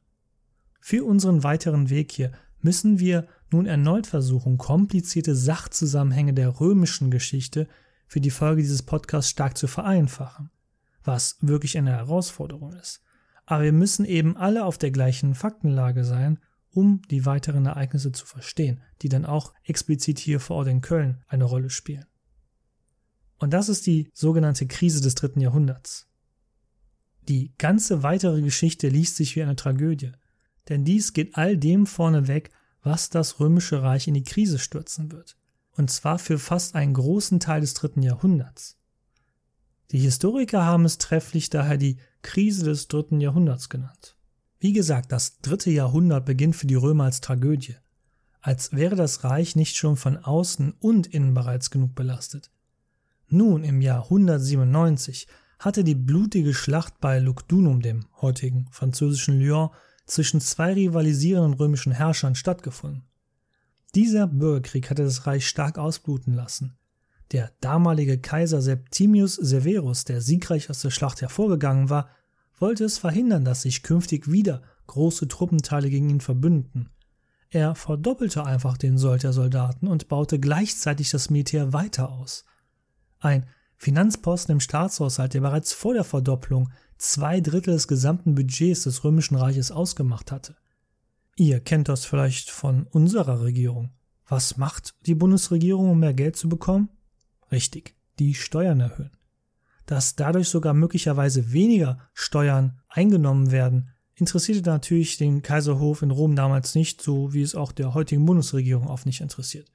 Für 0.81 1.03
unseren 1.03 1.43
weiteren 1.43 1.89
Weg 1.89 2.11
hier 2.11 2.31
müssen 2.61 2.99
wir 2.99 3.27
nun 3.51 3.65
erneut 3.65 4.07
versuchen, 4.07 4.57
komplizierte 4.57 5.35
Sachzusammenhänge 5.35 6.33
der 6.33 6.59
römischen 6.59 7.11
Geschichte 7.11 7.67
für 8.07 8.21
die 8.21 8.31
Folge 8.31 8.61
dieses 8.61 8.83
Podcasts 8.83 9.29
stark 9.29 9.57
zu 9.57 9.67
vereinfachen, 9.67 10.49
was 11.03 11.37
wirklich 11.41 11.77
eine 11.77 11.91
Herausforderung 11.91 12.73
ist. 12.73 13.01
Aber 13.45 13.63
wir 13.63 13.73
müssen 13.73 14.05
eben 14.05 14.35
alle 14.35 14.65
auf 14.65 14.77
der 14.77 14.91
gleichen 14.91 15.35
Faktenlage 15.35 16.03
sein, 16.03 16.39
um 16.71 17.01
die 17.09 17.25
weiteren 17.25 17.65
Ereignisse 17.65 18.11
zu 18.11 18.25
verstehen, 18.25 18.81
die 19.01 19.09
dann 19.09 19.25
auch 19.25 19.53
explizit 19.63 20.19
hier 20.19 20.39
vor 20.39 20.57
Ort 20.57 20.67
in 20.67 20.81
Köln 20.81 21.23
eine 21.27 21.45
Rolle 21.45 21.69
spielen. 21.69 22.05
Und 23.37 23.51
das 23.51 23.69
ist 23.69 23.85
die 23.85 24.09
sogenannte 24.13 24.67
Krise 24.67 25.01
des 25.01 25.15
dritten 25.15 25.41
Jahrhunderts. 25.41 26.07
Die 27.27 27.53
ganze 27.57 28.03
weitere 28.03 28.41
Geschichte 28.41 28.87
liest 28.87 29.15
sich 29.15 29.35
wie 29.35 29.43
eine 29.43 29.55
Tragödie, 29.55 30.13
denn 30.69 30.85
dies 30.85 31.13
geht 31.13 31.35
all 31.35 31.57
dem 31.57 31.85
vorneweg, 31.85 32.51
was 32.81 33.09
das 33.09 33.39
römische 33.39 33.81
Reich 33.81 34.07
in 34.07 34.13
die 34.13 34.23
Krise 34.23 34.59
stürzen 34.59 35.11
wird, 35.11 35.37
und 35.71 35.91
zwar 35.91 36.19
für 36.19 36.39
fast 36.39 36.75
einen 36.75 36.93
großen 36.93 37.39
Teil 37.39 37.61
des 37.61 37.73
dritten 37.73 38.01
Jahrhunderts. 38.01 38.77
Die 39.91 39.99
Historiker 39.99 40.65
haben 40.65 40.85
es 40.85 40.97
trefflich 40.97 41.49
daher 41.49 41.77
die 41.77 41.97
Krise 42.21 42.65
des 42.65 42.87
dritten 42.87 43.21
Jahrhunderts 43.21 43.69
genannt. 43.69 44.16
Wie 44.59 44.73
gesagt, 44.73 45.11
das 45.11 45.39
dritte 45.41 45.69
Jahrhundert 45.69 46.25
beginnt 46.25 46.55
für 46.55 46.67
die 46.67 46.75
Römer 46.75 47.05
als 47.05 47.21
Tragödie, 47.21 47.75
als 48.41 48.71
wäre 48.71 48.95
das 48.95 49.23
Reich 49.23 49.55
nicht 49.55 49.75
schon 49.75 49.97
von 49.97 50.17
außen 50.17 50.73
und 50.79 51.07
innen 51.07 51.33
bereits 51.33 51.69
genug 51.69 51.93
belastet. 51.93 52.49
Nun 53.29 53.63
im 53.63 53.81
Jahr 53.81 54.03
197 54.05 55.27
hatte 55.59 55.83
die 55.83 55.95
blutige 55.95 56.53
Schlacht 56.53 56.99
bei 56.99 57.19
Lugdunum, 57.19 57.81
dem 57.81 58.05
heutigen 58.21 58.67
französischen 58.71 59.39
Lyon, 59.39 59.69
zwischen 60.05 60.39
zwei 60.39 60.73
rivalisierenden 60.73 61.53
römischen 61.53 61.91
Herrschern 61.91 62.35
stattgefunden. 62.35 63.03
Dieser 63.93 64.27
Bürgerkrieg 64.27 64.89
hatte 64.89 65.03
das 65.03 65.27
Reich 65.27 65.47
stark 65.47 65.77
ausbluten 65.77 66.33
lassen. 66.33 66.77
Der 67.31 67.51
damalige 67.59 68.17
Kaiser 68.17 68.61
Septimius 68.61 69.35
Severus, 69.35 70.05
der 70.05 70.21
siegreich 70.21 70.69
aus 70.69 70.81
der 70.81 70.91
Schlacht 70.91 71.21
hervorgegangen 71.21 71.89
war, 71.89 72.09
wollte 72.57 72.85
es 72.85 72.97
verhindern, 72.97 73.45
dass 73.45 73.61
sich 73.61 73.83
künftig 73.83 74.31
wieder 74.31 74.61
große 74.87 75.27
Truppenteile 75.27 75.89
gegen 75.89 76.09
ihn 76.09 76.21
verbünden. 76.21 76.89
Er 77.49 77.75
verdoppelte 77.75 78.43
einfach 78.43 78.77
den 78.77 78.97
Sold 78.97 79.23
der 79.23 79.33
Soldaten 79.33 79.87
und 79.87 80.07
baute 80.09 80.39
gleichzeitig 80.39 81.09
das 81.11 81.29
Militär 81.29 81.71
weiter 81.71 82.09
aus. 82.09 82.45
Ein 83.19 83.47
Finanzposten 83.77 84.53
im 84.53 84.59
Staatshaushalt, 84.59 85.33
der 85.33 85.41
bereits 85.41 85.71
vor 85.71 85.93
der 85.93 86.03
Verdopplung 86.03 86.71
zwei 86.97 87.39
Drittel 87.41 87.73
des 87.73 87.87
gesamten 87.87 88.35
Budgets 88.35 88.83
des 88.83 89.03
Römischen 89.03 89.35
Reiches 89.35 89.71
ausgemacht 89.71 90.31
hatte. 90.31 90.55
Ihr 91.35 91.59
kennt 91.59 91.87
das 91.87 92.05
vielleicht 92.05 92.49
von 92.49 92.87
unserer 92.87 93.41
Regierung. 93.41 93.91
Was 94.27 94.57
macht 94.57 94.95
die 95.05 95.15
Bundesregierung, 95.15 95.91
um 95.91 95.99
mehr 95.99 96.15
Geld 96.15 96.35
zu 96.35 96.49
bekommen? 96.49 96.89
Richtig, 97.51 97.95
die 98.19 98.33
Steuern 98.33 98.79
erhöhen. 98.79 99.16
Dass 99.87 100.15
dadurch 100.15 100.49
sogar 100.49 100.73
möglicherweise 100.73 101.53
weniger 101.53 101.97
Steuern 102.13 102.79
eingenommen 102.89 103.51
werden, 103.51 103.89
interessierte 104.15 104.69
natürlich 104.69 105.17
den 105.17 105.41
Kaiserhof 105.41 106.01
in 106.01 106.11
Rom 106.11 106.35
damals 106.35 106.75
nicht, 106.75 107.01
so 107.01 107.33
wie 107.33 107.41
es 107.41 107.55
auch 107.55 107.71
der 107.71 107.93
heutigen 107.93 108.25
Bundesregierung 108.25 108.87
oft 108.87 109.05
nicht 109.05 109.21
interessiert. 109.21 109.71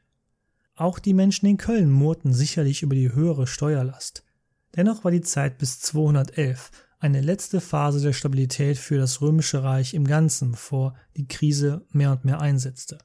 Auch 0.75 0.99
die 0.99 1.15
Menschen 1.15 1.47
in 1.47 1.57
Köln 1.57 1.91
murrten 1.91 2.33
sicherlich 2.33 2.83
über 2.83 2.95
die 2.95 3.13
höhere 3.13 3.47
Steuerlast. 3.47 4.23
Dennoch 4.77 5.03
war 5.03 5.11
die 5.11 5.21
Zeit 5.23 5.59
bis 5.59 5.81
211 5.81 6.71
eine 6.99 7.21
letzte 7.21 7.61
Phase 7.61 8.01
der 8.01 8.13
Stabilität 8.13 8.79
für 8.79 8.99
das 8.99 9.21
römische 9.21 9.63
Reich 9.65 9.95
im 9.95 10.07
Ganzen, 10.07 10.53
bevor 10.53 10.95
die 11.17 11.27
Krise 11.27 11.87
mehr 11.91 12.13
und 12.13 12.25
mehr 12.25 12.41
einsetzte. 12.41 12.99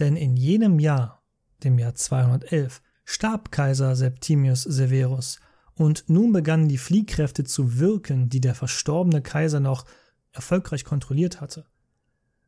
Denn 0.00 0.16
in 0.16 0.36
jenem 0.36 0.78
Jahr, 0.80 1.22
dem 1.62 1.78
Jahr 1.78 1.94
211, 1.94 2.82
starb 3.04 3.52
Kaiser 3.52 3.94
Septimius 3.94 4.62
Severus 4.62 5.38
und 5.80 6.04
nun 6.08 6.30
begannen 6.30 6.68
die 6.68 6.76
Fliehkräfte 6.76 7.42
zu 7.42 7.78
wirken, 7.78 8.28
die 8.28 8.42
der 8.42 8.54
verstorbene 8.54 9.22
Kaiser 9.22 9.60
noch 9.60 9.86
erfolgreich 10.30 10.84
kontrolliert 10.84 11.40
hatte. 11.40 11.64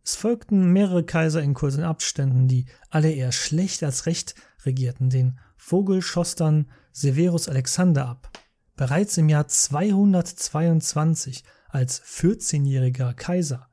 Es 0.04 0.16
folgten 0.16 0.70
mehrere 0.74 1.02
Kaiser 1.02 1.42
in 1.42 1.54
kurzen 1.54 1.82
Abständen, 1.82 2.46
die 2.46 2.66
alle 2.90 3.10
eher 3.10 3.32
schlecht 3.32 3.82
als 3.84 4.04
recht 4.04 4.34
regierten. 4.66 5.08
Den 5.08 5.40
Vogel 5.56 6.02
schoss 6.02 6.34
dann 6.34 6.70
Severus 6.92 7.48
Alexander 7.48 8.06
ab. 8.06 8.30
Bereits 8.76 9.16
im 9.16 9.30
Jahr 9.30 9.48
222 9.48 11.42
als 11.70 12.02
14-jähriger 12.02 13.14
Kaiser 13.14 13.70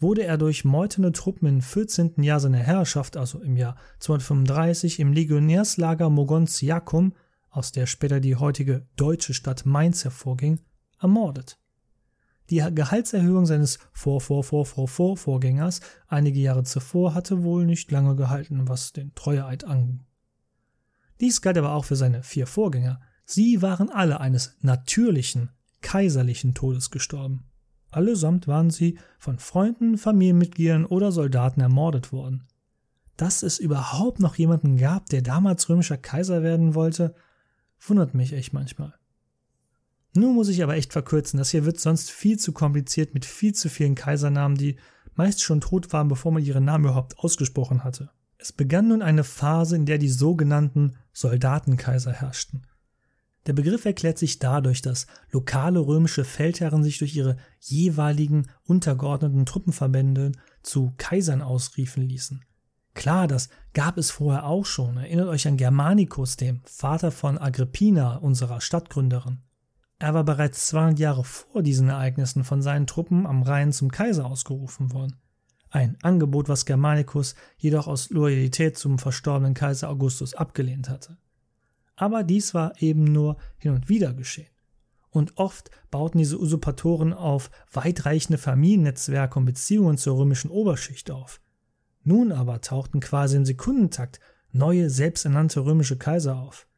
wurde 0.00 0.24
er 0.24 0.36
durch 0.36 0.64
meuternde 0.64 1.12
Truppen 1.12 1.46
im 1.46 1.62
14. 1.62 2.24
Jahr 2.24 2.40
seiner 2.40 2.58
Herrschaft, 2.58 3.16
also 3.16 3.40
im 3.40 3.56
Jahr 3.56 3.76
235, 4.00 4.98
im 4.98 5.12
Legionärslager 5.12 6.10
Mogontiacum, 6.10 7.14
aus 7.56 7.72
der 7.72 7.86
später 7.86 8.20
die 8.20 8.36
heutige 8.36 8.86
deutsche 8.96 9.34
Stadt 9.34 9.64
Mainz 9.64 10.04
hervorging, 10.04 10.60
ermordet. 11.00 11.58
Die 12.50 12.58
Gehaltserhöhung 12.58 13.46
seines 13.46 13.78
Vor-Vor-Vor-Vor-Vorgängers 13.92 15.80
einige 16.06 16.38
Jahre 16.38 16.62
zuvor 16.62 17.14
hatte 17.14 17.42
wohl 17.42 17.66
nicht 17.66 17.90
lange 17.90 18.14
gehalten, 18.14 18.68
was 18.68 18.92
den 18.92 19.14
Treueeid 19.14 19.64
anging. 19.64 20.04
Dies 21.20 21.40
galt 21.40 21.58
aber 21.58 21.72
auch 21.72 21.84
für 21.84 21.96
seine 21.96 22.22
vier 22.22 22.46
Vorgänger. 22.46 23.00
Sie 23.24 23.62
waren 23.62 23.90
alle 23.90 24.20
eines 24.20 24.56
natürlichen, 24.60 25.50
kaiserlichen 25.80 26.54
Todes 26.54 26.90
gestorben. 26.90 27.46
Allesamt 27.90 28.46
waren 28.46 28.70
sie 28.70 28.98
von 29.18 29.38
Freunden, 29.38 29.98
Familienmitgliedern 29.98 30.84
oder 30.84 31.10
Soldaten 31.10 31.60
ermordet 31.60 32.12
worden. 32.12 32.46
Dass 33.16 33.42
es 33.42 33.58
überhaupt 33.58 34.20
noch 34.20 34.36
jemanden 34.36 34.76
gab, 34.76 35.06
der 35.06 35.22
damals 35.22 35.68
römischer 35.68 35.96
Kaiser 35.96 36.42
werden 36.42 36.74
wollte, 36.74 37.14
wundert 37.80 38.14
mich 38.14 38.32
echt 38.32 38.52
manchmal. 38.52 38.94
Nun 40.14 40.34
muss 40.34 40.48
ich 40.48 40.62
aber 40.62 40.76
echt 40.76 40.92
verkürzen, 40.92 41.38
das 41.38 41.50
hier 41.50 41.64
wird 41.64 41.78
sonst 41.78 42.10
viel 42.10 42.38
zu 42.38 42.52
kompliziert 42.52 43.12
mit 43.12 43.24
viel 43.24 43.54
zu 43.54 43.68
vielen 43.68 43.94
Kaisernamen, 43.94 44.56
die 44.56 44.76
meist 45.14 45.42
schon 45.42 45.60
tot 45.60 45.92
waren, 45.92 46.08
bevor 46.08 46.32
man 46.32 46.42
ihren 46.42 46.64
Namen 46.64 46.84
überhaupt 46.84 47.18
ausgesprochen 47.18 47.84
hatte. 47.84 48.10
Es 48.38 48.52
begann 48.52 48.88
nun 48.88 49.02
eine 49.02 49.24
Phase, 49.24 49.76
in 49.76 49.86
der 49.86 49.98
die 49.98 50.08
sogenannten 50.08 50.96
Soldatenkaiser 51.12 52.12
herrschten. 52.12 52.66
Der 53.46 53.52
Begriff 53.52 53.84
erklärt 53.84 54.18
sich 54.18 54.38
dadurch, 54.38 54.82
dass 54.82 55.06
lokale 55.30 55.80
römische 55.80 56.24
Feldherren 56.24 56.82
sich 56.82 56.98
durch 56.98 57.14
ihre 57.14 57.36
jeweiligen 57.60 58.48
untergeordneten 58.64 59.46
Truppenverbände 59.46 60.32
zu 60.62 60.94
Kaisern 60.96 61.42
ausriefen 61.42 62.02
ließen. 62.02 62.44
Klar, 62.96 63.28
das 63.28 63.50
gab 63.74 63.98
es 63.98 64.10
vorher 64.10 64.46
auch 64.46 64.64
schon. 64.64 64.96
Erinnert 64.96 65.28
euch 65.28 65.46
an 65.46 65.58
Germanicus, 65.58 66.38
dem 66.38 66.62
Vater 66.64 67.10
von 67.10 67.36
Agrippina, 67.36 68.16
unserer 68.16 68.62
Stadtgründerin. 68.62 69.42
Er 69.98 70.14
war 70.14 70.24
bereits 70.24 70.68
200 70.68 70.98
Jahre 70.98 71.22
vor 71.22 71.62
diesen 71.62 71.90
Ereignissen 71.90 72.42
von 72.42 72.62
seinen 72.62 72.86
Truppen 72.86 73.26
am 73.26 73.42
Rhein 73.42 73.72
zum 73.72 73.90
Kaiser 73.90 74.24
ausgerufen 74.24 74.92
worden. 74.92 75.16
Ein 75.68 75.98
Angebot, 76.00 76.48
was 76.48 76.64
Germanicus 76.64 77.34
jedoch 77.58 77.86
aus 77.86 78.08
Loyalität 78.08 78.78
zum 78.78 78.98
verstorbenen 78.98 79.52
Kaiser 79.52 79.90
Augustus 79.90 80.32
abgelehnt 80.32 80.88
hatte. 80.88 81.18
Aber 81.96 82.24
dies 82.24 82.54
war 82.54 82.80
eben 82.80 83.04
nur 83.04 83.36
hin 83.58 83.72
und 83.72 83.90
wieder 83.90 84.14
geschehen. 84.14 84.50
Und 85.10 85.36
oft 85.36 85.70
bauten 85.90 86.16
diese 86.16 86.40
Usurpatoren 86.40 87.12
auf 87.12 87.50
weitreichende 87.72 88.38
Familiennetzwerke 88.38 89.38
und 89.38 89.44
Beziehungen 89.44 89.98
zur 89.98 90.16
römischen 90.16 90.50
Oberschicht 90.50 91.10
auf. 91.10 91.40
Nun 92.06 92.30
aber 92.30 92.60
tauchten 92.60 93.00
quasi 93.00 93.36
im 93.36 93.44
Sekundentakt 93.44 94.20
neue 94.52 94.90
selbsternannte 94.90 95.64
römische 95.64 95.98
Kaiser 95.98 96.36
auf. 96.36 96.68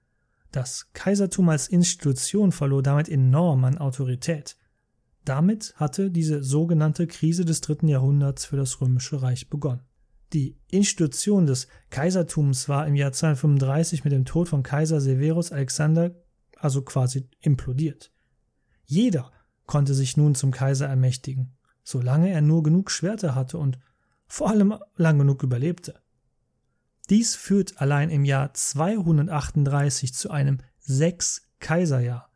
Das 0.52 0.90
Kaisertum 0.94 1.50
als 1.50 1.68
Institution 1.68 2.50
verlor 2.50 2.82
damit 2.82 3.11
enorm 3.11 3.62
an 3.64 3.76
Autorität. 3.76 4.56
Damit 5.26 5.75
hatte 5.76 6.11
diese 6.11 6.42
sogenannte 6.42 7.06
Krise 7.06 7.44
des 7.44 7.61
dritten 7.61 7.88
Jahrhunderts 7.88 8.47
für 8.47 8.56
das 8.56 8.80
römische 8.80 9.20
Reich 9.20 9.50
begonnen. 9.50 9.82
Die 10.32 10.56
Institution 10.70 11.44
des 11.44 11.68
Kaisertums 11.90 12.70
war 12.70 12.87
im 12.87 12.94
Jahr 12.94 13.12
235 13.12 14.04
mit 14.04 14.14
dem 14.14 14.25
Tod 14.25 14.49
von 14.49 14.62
Kaiser 14.62 14.99
Severus 14.99 15.52
Alexander 15.52 16.14
also 16.56 16.80
quasi 16.80 17.28
implodiert. 17.40 18.11
Jeder 18.87 19.30
konnte 19.66 19.92
sich 19.92 20.16
nun 20.16 20.35
zum 20.35 20.52
Kaiser 20.52 20.87
ermächtigen, 20.87 21.52
solange 21.85 22.30
er 22.30 22.40
nur 22.40 22.62
genug 22.62 22.90
Schwerter 22.90 23.35
hatte 23.35 23.58
und 23.58 23.78
vor 24.28 24.50
allem 24.50 24.78
lang 24.97 25.18
genug 25.18 25.42
überlebte. 25.42 26.00
Dies 27.11 27.35
führt 27.35 27.80
allein 27.80 28.11
im 28.11 28.25
Jahr 28.25 28.52
238 28.52 30.12
zu 30.12 30.30
einem 30.30 30.58
Sechs-Kaiserjahr. 30.80 32.30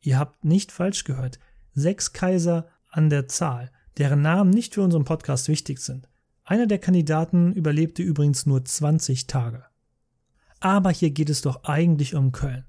Ihr 0.00 0.18
habt 0.18 0.44
nicht 0.44 0.72
falsch 0.72 1.04
gehört. 1.04 1.38
Sechs 1.72 2.12
Kaiser 2.12 2.68
an 2.90 3.10
der 3.10 3.28
Zahl, 3.28 3.70
deren 3.98 4.22
Namen 4.22 4.50
nicht 4.50 4.74
für 4.74 4.82
unseren 4.82 5.04
Podcast 5.04 5.48
wichtig 5.48 5.78
sind. 5.78 6.08
Einer 6.44 6.66
der 6.66 6.78
Kandidaten 6.78 7.52
überlebte 7.52 8.02
übrigens 8.02 8.46
nur 8.46 8.64
20 8.64 9.26
Tage. 9.26 9.64
Aber 10.60 10.90
hier 10.90 11.10
geht 11.10 11.30
es 11.30 11.42
doch 11.42 11.64
eigentlich 11.64 12.14
um 12.14 12.32
Köln. 12.32 12.64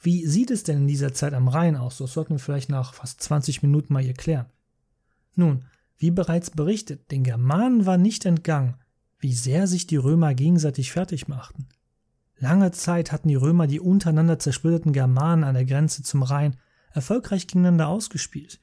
Wie 0.00 0.26
sieht 0.26 0.50
es 0.50 0.62
denn 0.62 0.78
in 0.78 0.88
dieser 0.88 1.12
Zeit 1.12 1.34
am 1.34 1.48
Rhein 1.48 1.76
aus? 1.76 1.98
Das 1.98 2.12
sollten 2.12 2.34
wir 2.34 2.38
vielleicht 2.38 2.70
nach 2.70 2.94
fast 2.94 3.20
20 3.22 3.62
Minuten 3.62 3.92
mal 3.92 4.02
hier 4.02 4.14
klären. 4.14 4.46
Nun, 5.34 5.64
wie 5.98 6.10
bereits 6.10 6.50
berichtet, 6.50 7.10
den 7.10 7.24
Germanen 7.24 7.86
war 7.86 7.96
nicht 7.96 8.24
entgangen, 8.24 8.76
wie 9.18 9.32
sehr 9.32 9.66
sich 9.66 9.86
die 9.86 9.96
Römer 9.96 10.34
gegenseitig 10.34 10.92
fertig 10.92 11.28
machten. 11.28 11.68
Lange 12.38 12.70
Zeit 12.70 13.12
hatten 13.12 13.28
die 13.28 13.34
Römer 13.34 13.66
die 13.66 13.80
untereinander 13.80 14.38
zersplitterten 14.38 14.92
Germanen 14.92 15.44
an 15.44 15.54
der 15.54 15.64
Grenze 15.64 16.02
zum 16.02 16.22
Rhein 16.22 16.56
erfolgreich 16.92 17.46
gegeneinander 17.46 17.88
ausgespielt. 17.88 18.60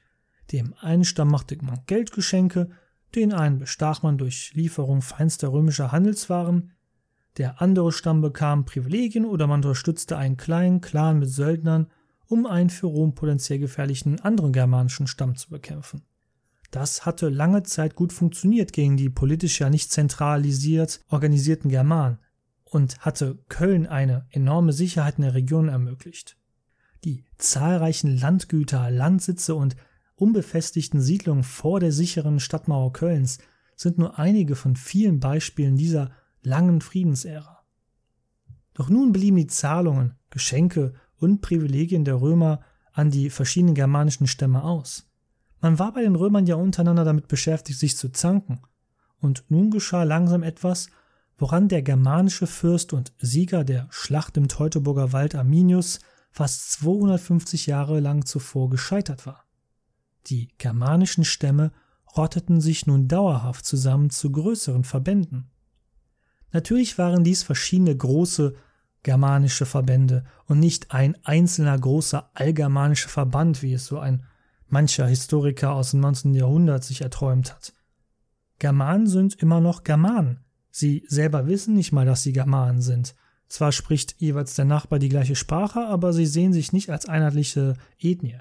Dem 0.52 0.74
einen 0.80 1.04
Stamm 1.04 1.30
machte 1.30 1.56
man 1.62 1.80
Geldgeschenke, 1.86 2.70
den 3.14 3.32
einen 3.32 3.58
bestach 3.58 4.02
man 4.02 4.18
durch 4.18 4.52
Lieferung 4.54 5.02
feinster 5.02 5.48
römischer 5.48 5.92
Handelswaren, 5.92 6.72
der 7.36 7.60
andere 7.60 7.90
Stamm 7.90 8.20
bekam 8.20 8.64
Privilegien 8.64 9.24
oder 9.24 9.46
man 9.48 9.58
unterstützte 9.58 10.16
einen 10.16 10.36
kleinen 10.36 10.80
Clan 10.80 11.18
mit 11.18 11.30
Söldnern, 11.30 11.88
um 12.26 12.46
einen 12.46 12.70
für 12.70 12.86
Rom 12.86 13.14
potenziell 13.14 13.58
gefährlichen 13.58 14.20
anderen 14.20 14.52
germanischen 14.52 15.08
Stamm 15.08 15.34
zu 15.34 15.50
bekämpfen. 15.50 16.02
Das 16.74 17.06
hatte 17.06 17.28
lange 17.28 17.62
Zeit 17.62 17.94
gut 17.94 18.12
funktioniert 18.12 18.72
gegen 18.72 18.96
die 18.96 19.08
politisch 19.08 19.60
ja 19.60 19.70
nicht 19.70 19.92
zentralisiert 19.92 21.04
organisierten 21.08 21.70
Germanen 21.70 22.18
und 22.64 22.98
hatte 22.98 23.38
Köln 23.48 23.86
eine 23.86 24.26
enorme 24.30 24.72
Sicherheit 24.72 25.18
in 25.18 25.22
der 25.22 25.34
Region 25.34 25.68
ermöglicht. 25.68 26.36
Die 27.04 27.22
zahlreichen 27.38 28.18
Landgüter, 28.18 28.90
Landsitze 28.90 29.54
und 29.54 29.76
unbefestigten 30.16 31.00
Siedlungen 31.00 31.44
vor 31.44 31.78
der 31.78 31.92
sicheren 31.92 32.40
Stadtmauer 32.40 32.92
Kölns 32.92 33.38
sind 33.76 33.98
nur 33.98 34.18
einige 34.18 34.56
von 34.56 34.74
vielen 34.74 35.20
Beispielen 35.20 35.76
dieser 35.76 36.10
langen 36.42 36.80
Friedensära. 36.80 37.62
Doch 38.72 38.88
nun 38.88 39.12
blieben 39.12 39.36
die 39.36 39.46
Zahlungen, 39.46 40.16
Geschenke 40.30 40.94
und 41.18 41.40
Privilegien 41.40 42.04
der 42.04 42.20
Römer 42.20 42.62
an 42.90 43.12
die 43.12 43.30
verschiedenen 43.30 43.76
germanischen 43.76 44.26
Stämme 44.26 44.64
aus. 44.64 45.08
Man 45.64 45.78
war 45.78 45.94
bei 45.94 46.02
den 46.02 46.14
Römern 46.14 46.44
ja 46.44 46.56
untereinander 46.56 47.06
damit 47.06 47.26
beschäftigt, 47.26 47.78
sich 47.78 47.96
zu 47.96 48.10
zanken. 48.10 48.60
Und 49.18 49.44
nun 49.48 49.70
geschah 49.70 50.02
langsam 50.02 50.42
etwas, 50.42 50.90
woran 51.38 51.68
der 51.68 51.80
germanische 51.80 52.46
Fürst 52.46 52.92
und 52.92 53.14
Sieger 53.16 53.64
der 53.64 53.86
Schlacht 53.88 54.36
im 54.36 54.48
Teutoburger 54.48 55.14
Wald 55.14 55.34
Arminius 55.34 56.00
fast 56.30 56.72
250 56.72 57.64
Jahre 57.64 58.00
lang 58.00 58.26
zuvor 58.26 58.68
gescheitert 58.68 59.24
war. 59.24 59.46
Die 60.26 60.50
germanischen 60.58 61.24
Stämme 61.24 61.72
rotteten 62.14 62.60
sich 62.60 62.86
nun 62.86 63.08
dauerhaft 63.08 63.64
zusammen 63.64 64.10
zu 64.10 64.30
größeren 64.32 64.84
Verbänden. 64.84 65.50
Natürlich 66.52 66.98
waren 66.98 67.24
dies 67.24 67.42
verschiedene 67.42 67.96
große 67.96 68.54
germanische 69.02 69.64
Verbände 69.64 70.24
und 70.44 70.60
nicht 70.60 70.90
ein 70.90 71.16
einzelner 71.24 71.78
großer 71.78 72.28
allgermanischer 72.34 73.08
Verband, 73.08 73.62
wie 73.62 73.72
es 73.72 73.86
so 73.86 73.98
ein 73.98 74.26
mancher 74.74 75.06
Historiker 75.06 75.72
aus 75.72 75.92
dem 75.92 76.00
19. 76.00 76.34
Jahrhundert 76.34 76.82
sich 76.82 77.00
erträumt 77.00 77.54
hat. 77.54 77.72
Germanen 78.58 79.06
sind 79.06 79.36
immer 79.36 79.60
noch 79.60 79.84
Germanen. 79.84 80.40
Sie 80.72 81.04
selber 81.06 81.46
wissen 81.46 81.74
nicht 81.74 81.92
mal, 81.92 82.04
dass 82.04 82.24
sie 82.24 82.32
Germanen 82.32 82.82
sind. 82.82 83.14
Zwar 83.46 83.70
spricht 83.70 84.16
jeweils 84.18 84.56
der 84.56 84.64
Nachbar 84.64 84.98
die 84.98 85.08
gleiche 85.08 85.36
Sprache, 85.36 85.86
aber 85.86 86.12
sie 86.12 86.26
sehen 86.26 86.52
sich 86.52 86.72
nicht 86.72 86.90
als 86.90 87.06
einheitliche 87.06 87.74
Ethnie. 88.00 88.40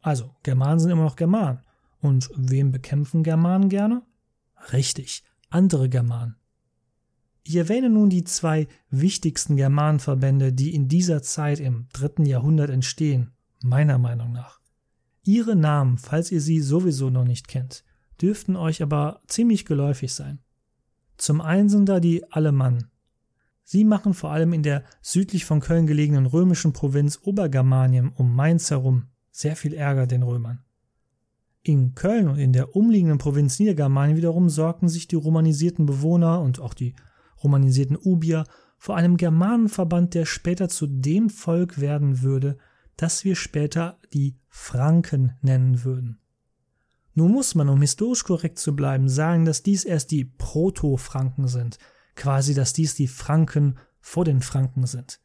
Also, 0.00 0.30
Germanen 0.44 0.78
sind 0.78 0.92
immer 0.92 1.02
noch 1.02 1.16
Germanen. 1.16 1.58
Und 2.00 2.30
wem 2.36 2.70
bekämpfen 2.70 3.24
Germanen 3.24 3.68
gerne? 3.68 4.02
Richtig, 4.72 5.24
andere 5.50 5.88
Germanen. 5.88 6.36
Ich 7.42 7.56
erwähne 7.56 7.90
nun 7.90 8.10
die 8.10 8.22
zwei 8.22 8.68
wichtigsten 8.90 9.56
Germanenverbände, 9.56 10.52
die 10.52 10.72
in 10.72 10.86
dieser 10.86 11.20
Zeit 11.20 11.58
im 11.58 11.88
dritten 11.92 12.26
Jahrhundert 12.26 12.70
entstehen, 12.70 13.32
meiner 13.60 13.98
Meinung 13.98 14.30
nach. 14.30 14.61
Ihre 15.24 15.54
Namen, 15.54 15.98
falls 15.98 16.32
ihr 16.32 16.40
sie 16.40 16.60
sowieso 16.60 17.10
noch 17.10 17.24
nicht 17.24 17.48
kennt, 17.48 17.84
dürften 18.20 18.56
euch 18.56 18.82
aber 18.82 19.20
ziemlich 19.26 19.64
geläufig 19.64 20.12
sein. 20.12 20.40
Zum 21.16 21.40
einen 21.40 21.68
sind 21.68 21.88
da 21.88 22.00
die 22.00 22.30
Alemannen. 22.32 22.90
Sie 23.62 23.84
machen 23.84 24.14
vor 24.14 24.30
allem 24.32 24.52
in 24.52 24.62
der 24.62 24.84
südlich 25.00 25.44
von 25.44 25.60
Köln 25.60 25.86
gelegenen 25.86 26.26
römischen 26.26 26.72
Provinz 26.72 27.20
Obergermanien 27.22 28.08
um 28.08 28.34
Mainz 28.34 28.70
herum 28.70 29.06
sehr 29.30 29.56
viel 29.56 29.74
Ärger 29.74 30.06
den 30.06 30.22
Römern. 30.22 30.64
In 31.62 31.94
Köln 31.94 32.28
und 32.28 32.38
in 32.38 32.52
der 32.52 32.74
umliegenden 32.74 33.18
Provinz 33.18 33.58
Niedergermanien 33.58 34.16
wiederum 34.16 34.48
sorgten 34.48 34.88
sich 34.88 35.06
die 35.06 35.16
romanisierten 35.16 35.86
Bewohner 35.86 36.40
und 36.40 36.60
auch 36.60 36.74
die 36.74 36.94
romanisierten 37.42 37.96
Ubier 37.96 38.44
vor 38.78 38.96
einem 38.96 39.16
Germanenverband, 39.16 40.14
der 40.14 40.26
später 40.26 40.68
zu 40.68 40.88
dem 40.88 41.30
Volk 41.30 41.80
werden 41.80 42.22
würde, 42.22 42.58
das 42.96 43.24
wir 43.24 43.36
später 43.36 43.98
die 44.12 44.36
Franken 44.48 45.32
nennen 45.40 45.84
würden. 45.84 46.18
Nun 47.14 47.32
muss 47.32 47.54
man, 47.54 47.68
um 47.68 47.80
historisch 47.80 48.24
korrekt 48.24 48.58
zu 48.58 48.74
bleiben, 48.74 49.08
sagen, 49.08 49.44
dass 49.44 49.62
dies 49.62 49.84
erst 49.84 50.10
die 50.10 50.24
Proto-Franken 50.24 51.46
sind, 51.48 51.78
quasi, 52.14 52.54
dass 52.54 52.72
dies 52.72 52.94
die 52.94 53.08
Franken 53.08 53.78
vor 54.00 54.24
den 54.24 54.40
Franken 54.40 54.86
sind. 54.86 55.20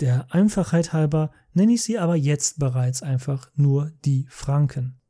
Der 0.00 0.32
Einfachheit 0.34 0.92
halber 0.92 1.30
nenne 1.54 1.72
ich 1.72 1.82
sie 1.82 1.98
aber 1.98 2.16
jetzt 2.16 2.58
bereits 2.58 3.02
einfach 3.02 3.50
nur 3.54 3.92
die 4.04 4.26
Franken. 4.28 5.00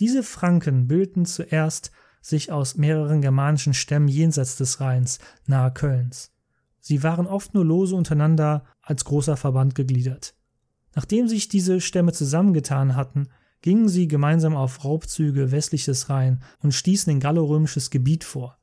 Diese 0.00 0.22
Franken 0.22 0.88
bildeten 0.88 1.26
zuerst 1.26 1.90
sich 2.20 2.50
aus 2.50 2.76
mehreren 2.76 3.20
germanischen 3.20 3.74
Stämmen 3.74 4.08
jenseits 4.08 4.56
des 4.56 4.80
Rheins, 4.80 5.18
nahe 5.46 5.72
Kölns. 5.72 6.32
Sie 6.86 7.02
waren 7.02 7.26
oft 7.26 7.52
nur 7.52 7.64
lose 7.64 7.96
untereinander 7.96 8.62
als 8.80 9.04
großer 9.04 9.36
Verband 9.36 9.74
gegliedert. 9.74 10.36
Nachdem 10.94 11.26
sich 11.26 11.48
diese 11.48 11.80
Stämme 11.80 12.12
zusammengetan 12.12 12.94
hatten, 12.94 13.26
gingen 13.60 13.88
sie 13.88 14.06
gemeinsam 14.06 14.54
auf 14.54 14.84
Raubzüge 14.84 15.50
westlich 15.50 15.84
des 15.84 16.08
Rhein 16.10 16.44
und 16.62 16.74
stießen 16.74 17.12
in 17.12 17.18
gallorömisches 17.18 17.90
Gebiet 17.90 18.22
vor. 18.22 18.56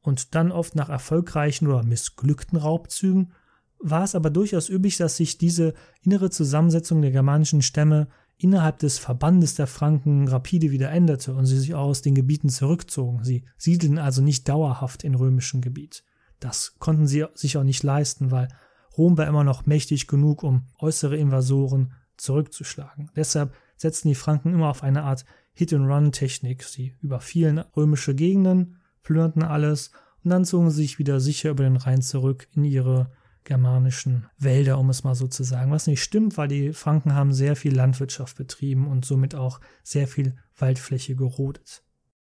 Und 0.00 0.36
dann 0.36 0.52
oft 0.52 0.76
nach 0.76 0.88
erfolgreichen 0.90 1.66
oder 1.66 1.82
missglückten 1.82 2.56
Raubzügen 2.56 3.32
war 3.80 4.04
es 4.04 4.14
aber 4.14 4.30
durchaus 4.30 4.68
üblich, 4.68 4.96
dass 4.96 5.16
sich 5.16 5.36
diese 5.36 5.74
innere 6.02 6.30
Zusammensetzung 6.30 7.02
der 7.02 7.10
germanischen 7.10 7.62
Stämme 7.62 8.06
innerhalb 8.38 8.78
des 8.78 8.98
Verbandes 8.98 9.56
der 9.56 9.66
Franken 9.66 10.28
rapide 10.28 10.70
wieder 10.70 10.92
änderte 10.92 11.34
und 11.34 11.46
sie 11.46 11.58
sich 11.58 11.74
aus 11.74 12.00
den 12.00 12.14
Gebieten 12.14 12.48
zurückzogen. 12.48 13.24
Sie 13.24 13.44
siedelten 13.56 13.98
also 13.98 14.22
nicht 14.22 14.48
dauerhaft 14.48 15.02
in 15.02 15.16
römischem 15.16 15.62
Gebiet. 15.62 16.04
Das 16.40 16.78
konnten 16.78 17.06
sie 17.06 17.24
sich 17.34 17.56
auch 17.56 17.64
nicht 17.64 17.82
leisten, 17.82 18.30
weil 18.30 18.48
Rom 18.96 19.18
war 19.18 19.26
immer 19.26 19.44
noch 19.44 19.66
mächtig 19.66 20.06
genug, 20.06 20.42
um 20.42 20.66
äußere 20.78 21.16
Invasoren 21.16 21.92
zurückzuschlagen. 22.16 23.10
Deshalb 23.14 23.54
setzten 23.76 24.08
die 24.08 24.14
Franken 24.14 24.52
immer 24.52 24.68
auf 24.68 24.82
eine 24.82 25.02
Art 25.02 25.24
Hit-and-Run-Technik. 25.52 26.62
Sie 26.62 26.94
überfielen 27.02 27.58
römische 27.76 28.14
Gegenden, 28.14 28.76
plünderten 29.02 29.42
alles 29.42 29.90
und 30.24 30.30
dann 30.30 30.44
zogen 30.44 30.70
sie 30.70 30.82
sich 30.82 30.98
wieder 30.98 31.20
sicher 31.20 31.50
über 31.50 31.64
den 31.64 31.76
Rhein 31.76 32.02
zurück 32.02 32.48
in 32.54 32.64
ihre 32.64 33.10
germanischen 33.44 34.26
Wälder, 34.38 34.78
um 34.78 34.90
es 34.90 35.04
mal 35.04 35.14
so 35.14 35.28
zu 35.28 35.44
sagen. 35.44 35.70
Was 35.70 35.86
nicht 35.86 36.02
stimmt, 36.02 36.36
weil 36.36 36.48
die 36.48 36.72
Franken 36.72 37.14
haben 37.14 37.32
sehr 37.32 37.54
viel 37.54 37.74
Landwirtschaft 37.74 38.36
betrieben 38.36 38.88
und 38.88 39.04
somit 39.04 39.34
auch 39.34 39.60
sehr 39.82 40.08
viel 40.08 40.36
Waldfläche 40.58 41.14
gerodet. 41.14 41.82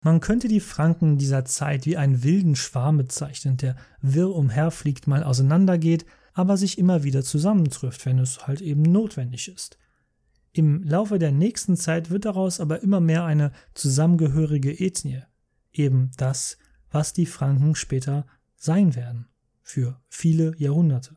Man 0.01 0.21
könnte 0.21 0.49
die 0.49 0.61
Franken 0.61 1.19
dieser 1.19 1.45
Zeit 1.45 1.87
wie 1.87 1.97
einen 1.97 2.23
wilden 2.23 2.55
Schwarm 2.57 2.97
bezeichnen, 2.99 3.57
der 3.57 3.77
wirr 4.01 4.35
umherfliegt, 4.35 5.07
mal 5.07 5.25
auseinandergeht, 5.25 6.07
aber 6.33 6.57
sich 6.57 6.79
immer 6.79 7.03
wieder 7.03 7.23
zusammentrifft, 7.23 8.05
wenn 8.07 8.19
es 8.19 8.47
halt 8.47 8.61
eben 8.61 8.83
notwendig 8.83 9.49
ist. 9.49 9.79
Im 10.53 10.83
Laufe 10.85 11.19
der 11.19 11.33
nächsten 11.33 11.77
Zeit 11.77 12.11
wird 12.11 12.25
daraus 12.25 12.61
aber 12.61 12.83
immer 12.83 13.01
mehr 13.01 13.25
eine 13.25 13.53
zusammengehörige 13.75 14.73
Ethnie, 14.73 15.23
eben 15.73 16.11
das, 16.17 16.57
was 16.91 17.13
die 17.13 17.27
Franken 17.27 17.75
später 17.75 18.27
sein 18.57 18.95
werden, 18.95 19.29
für 19.63 20.01
viele 20.09 20.55
Jahrhunderte. 20.57 21.17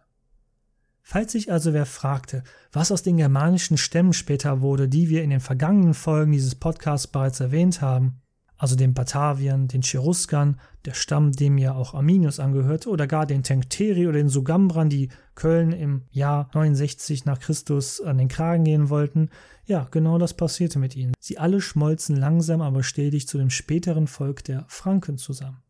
Falls 1.01 1.31
sich 1.31 1.51
also 1.51 1.73
wer 1.73 1.85
fragte, 1.85 2.43
was 2.71 2.91
aus 2.91 3.01
den 3.01 3.17
germanischen 3.17 3.77
Stämmen 3.77 4.13
später 4.13 4.61
wurde, 4.61 4.87
die 4.87 5.09
wir 5.09 5.23
in 5.23 5.31
den 5.31 5.39
vergangenen 5.39 5.93
Folgen 5.93 6.33
dieses 6.33 6.55
Podcasts 6.55 7.07
bereits 7.07 7.39
erwähnt 7.39 7.81
haben, 7.81 8.21
also 8.59 8.75
den 8.75 8.93
Bataviern, 8.93 9.69
den 9.69 9.81
Cheruskern, 9.81 10.59
der 10.83 10.93
Stamm, 10.93 11.31
dem 11.31 11.57
ja 11.57 11.73
auch 11.73 11.93
Arminius 11.93 12.41
angehörte, 12.41 12.89
oder 12.89 13.07
gar 13.07 13.25
den 13.25 13.41
Tencteri 13.41 14.05
oder 14.05 14.17
den 14.17 14.27
Sugambrern, 14.27 14.89
die 14.89 15.09
Köln 15.33 15.71
im 15.71 16.03
Jahr 16.11 16.49
69 16.53 17.23
nach 17.23 17.39
Christus 17.39 18.01
an 18.01 18.17
den 18.17 18.27
Kragen 18.27 18.65
gehen 18.65 18.89
wollten. 18.89 19.29
Ja, 19.65 19.87
genau 19.89 20.17
das 20.17 20.33
passierte 20.33 20.77
mit 20.77 20.93
ihnen. 20.95 21.13
Sie 21.21 21.37
alle 21.37 21.61
schmolzen 21.61 22.17
langsam 22.17 22.61
aber 22.61 22.83
stetig 22.83 23.29
zu 23.29 23.37
dem 23.37 23.49
späteren 23.49 24.07
Volk 24.07 24.43
der 24.43 24.65
Franken 24.67 25.17
zusammen. 25.17 25.63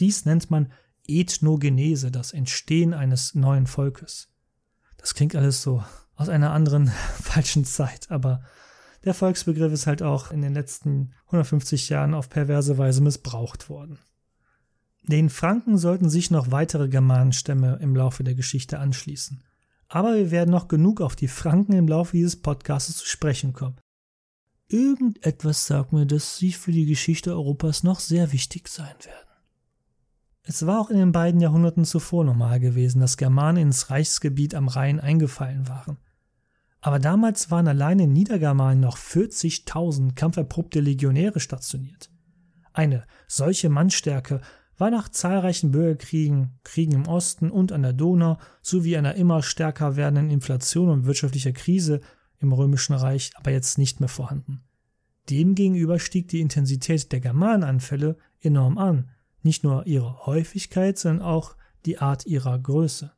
Dies 0.00 0.24
nennt 0.24 0.50
man 0.50 0.72
Ethnogenese, 1.06 2.10
das 2.10 2.32
Entstehen 2.32 2.92
eines 2.92 3.36
neuen 3.36 3.68
Volkes. 3.68 4.28
Das 4.96 5.14
klingt 5.14 5.36
alles 5.36 5.62
so 5.62 5.84
aus 6.16 6.28
einer 6.28 6.50
anderen 6.50 6.88
falschen 7.22 7.64
Zeit, 7.64 8.10
aber 8.10 8.42
der 9.04 9.14
Volksbegriff 9.14 9.72
ist 9.72 9.86
halt 9.86 10.02
auch 10.02 10.30
in 10.30 10.42
den 10.42 10.54
letzten 10.54 11.12
150 11.26 11.88
Jahren 11.88 12.14
auf 12.14 12.28
perverse 12.28 12.78
Weise 12.78 13.02
missbraucht 13.02 13.68
worden. 13.68 13.98
Den 15.04 15.30
Franken 15.30 15.78
sollten 15.78 16.08
sich 16.08 16.30
noch 16.30 16.50
weitere 16.52 16.88
Germanenstämme 16.88 17.78
im 17.80 17.96
Laufe 17.96 18.22
der 18.22 18.34
Geschichte 18.34 18.78
anschließen. 18.78 19.42
Aber 19.88 20.14
wir 20.14 20.30
werden 20.30 20.50
noch 20.50 20.68
genug 20.68 21.00
auf 21.00 21.16
die 21.16 21.28
Franken 21.28 21.72
im 21.72 21.88
Laufe 21.88 22.16
dieses 22.16 22.40
Podcasts 22.40 22.96
zu 22.96 23.06
sprechen 23.06 23.52
kommen. 23.52 23.76
Irgendetwas 24.68 25.66
sagt 25.66 25.92
mir, 25.92 26.06
dass 26.06 26.38
sie 26.38 26.52
für 26.52 26.72
die 26.72 26.86
Geschichte 26.86 27.32
Europas 27.32 27.82
noch 27.82 28.00
sehr 28.00 28.32
wichtig 28.32 28.68
sein 28.68 28.94
werden. 29.04 29.28
Es 30.44 30.66
war 30.66 30.80
auch 30.80 30.90
in 30.90 30.96
den 30.96 31.12
beiden 31.12 31.40
Jahrhunderten 31.40 31.84
zuvor 31.84 32.24
normal 32.24 32.58
gewesen, 32.58 33.00
dass 33.00 33.16
Germanen 33.16 33.62
ins 33.62 33.90
Reichsgebiet 33.90 34.54
am 34.54 34.68
Rhein 34.68 34.98
eingefallen 34.98 35.68
waren. 35.68 35.98
Aber 36.82 36.98
damals 36.98 37.50
waren 37.50 37.68
allein 37.68 38.00
in 38.00 38.12
Niedergermanen 38.12 38.80
noch 38.80 38.98
40.000 38.98 40.14
kampferprobte 40.14 40.80
Legionäre 40.80 41.38
stationiert. 41.38 42.10
Eine 42.72 43.06
solche 43.28 43.68
Mannstärke 43.68 44.40
war 44.78 44.90
nach 44.90 45.08
zahlreichen 45.08 45.70
Bürgerkriegen, 45.70 46.58
Kriegen 46.64 46.92
im 46.92 47.06
Osten 47.06 47.50
und 47.50 47.70
an 47.70 47.82
der 47.82 47.92
Donau 47.92 48.38
sowie 48.62 48.96
einer 48.96 49.14
immer 49.14 49.44
stärker 49.44 49.94
werdenden 49.94 50.30
Inflation 50.30 50.88
und 50.88 51.06
wirtschaftlicher 51.06 51.52
Krise 51.52 52.00
im 52.40 52.52
Römischen 52.52 52.94
Reich 52.94 53.30
aber 53.36 53.52
jetzt 53.52 53.78
nicht 53.78 54.00
mehr 54.00 54.08
vorhanden. 54.08 54.64
Demgegenüber 55.30 56.00
stieg 56.00 56.26
die 56.28 56.40
Intensität 56.40 57.12
der 57.12 57.20
Germanenanfälle 57.20 58.18
enorm 58.40 58.76
an, 58.76 59.10
nicht 59.42 59.62
nur 59.62 59.86
ihre 59.86 60.26
Häufigkeit, 60.26 60.98
sondern 60.98 61.24
auch 61.24 61.54
die 61.86 61.98
Art 61.98 62.26
ihrer 62.26 62.58
Größe. 62.58 63.12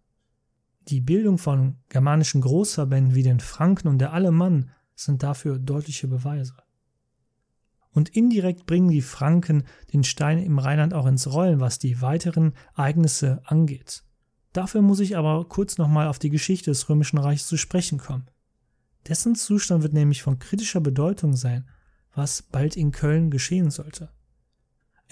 Die 0.88 1.00
Bildung 1.00 1.38
von 1.38 1.76
germanischen 1.88 2.40
Großverbänden 2.40 3.14
wie 3.14 3.22
den 3.22 3.40
Franken 3.40 3.88
und 3.88 3.98
der 3.98 4.12
Alemann 4.12 4.70
sind 4.94 5.22
dafür 5.22 5.58
deutliche 5.58 6.08
Beweise. 6.08 6.54
Und 7.90 8.10
indirekt 8.10 8.66
bringen 8.66 8.88
die 8.88 9.02
Franken 9.02 9.64
den 9.92 10.04
Stein 10.04 10.38
im 10.38 10.58
Rheinland 10.58 10.92
auch 10.94 11.06
ins 11.06 11.32
Rollen, 11.32 11.60
was 11.60 11.78
die 11.78 12.02
weiteren 12.02 12.54
Ereignisse 12.76 13.40
angeht. 13.44 14.04
Dafür 14.52 14.82
muss 14.82 15.00
ich 15.00 15.16
aber 15.16 15.48
kurz 15.48 15.78
nochmal 15.78 16.08
auf 16.08 16.18
die 16.18 16.30
Geschichte 16.30 16.70
des 16.70 16.88
Römischen 16.88 17.18
Reichs 17.18 17.46
zu 17.46 17.56
sprechen 17.56 17.98
kommen. 17.98 18.28
Dessen 19.08 19.34
Zustand 19.34 19.82
wird 19.82 19.92
nämlich 19.92 20.22
von 20.22 20.38
kritischer 20.38 20.80
Bedeutung 20.80 21.34
sein, 21.34 21.68
was 22.14 22.42
bald 22.42 22.76
in 22.76 22.92
Köln 22.92 23.30
geschehen 23.30 23.70
sollte. 23.70 24.10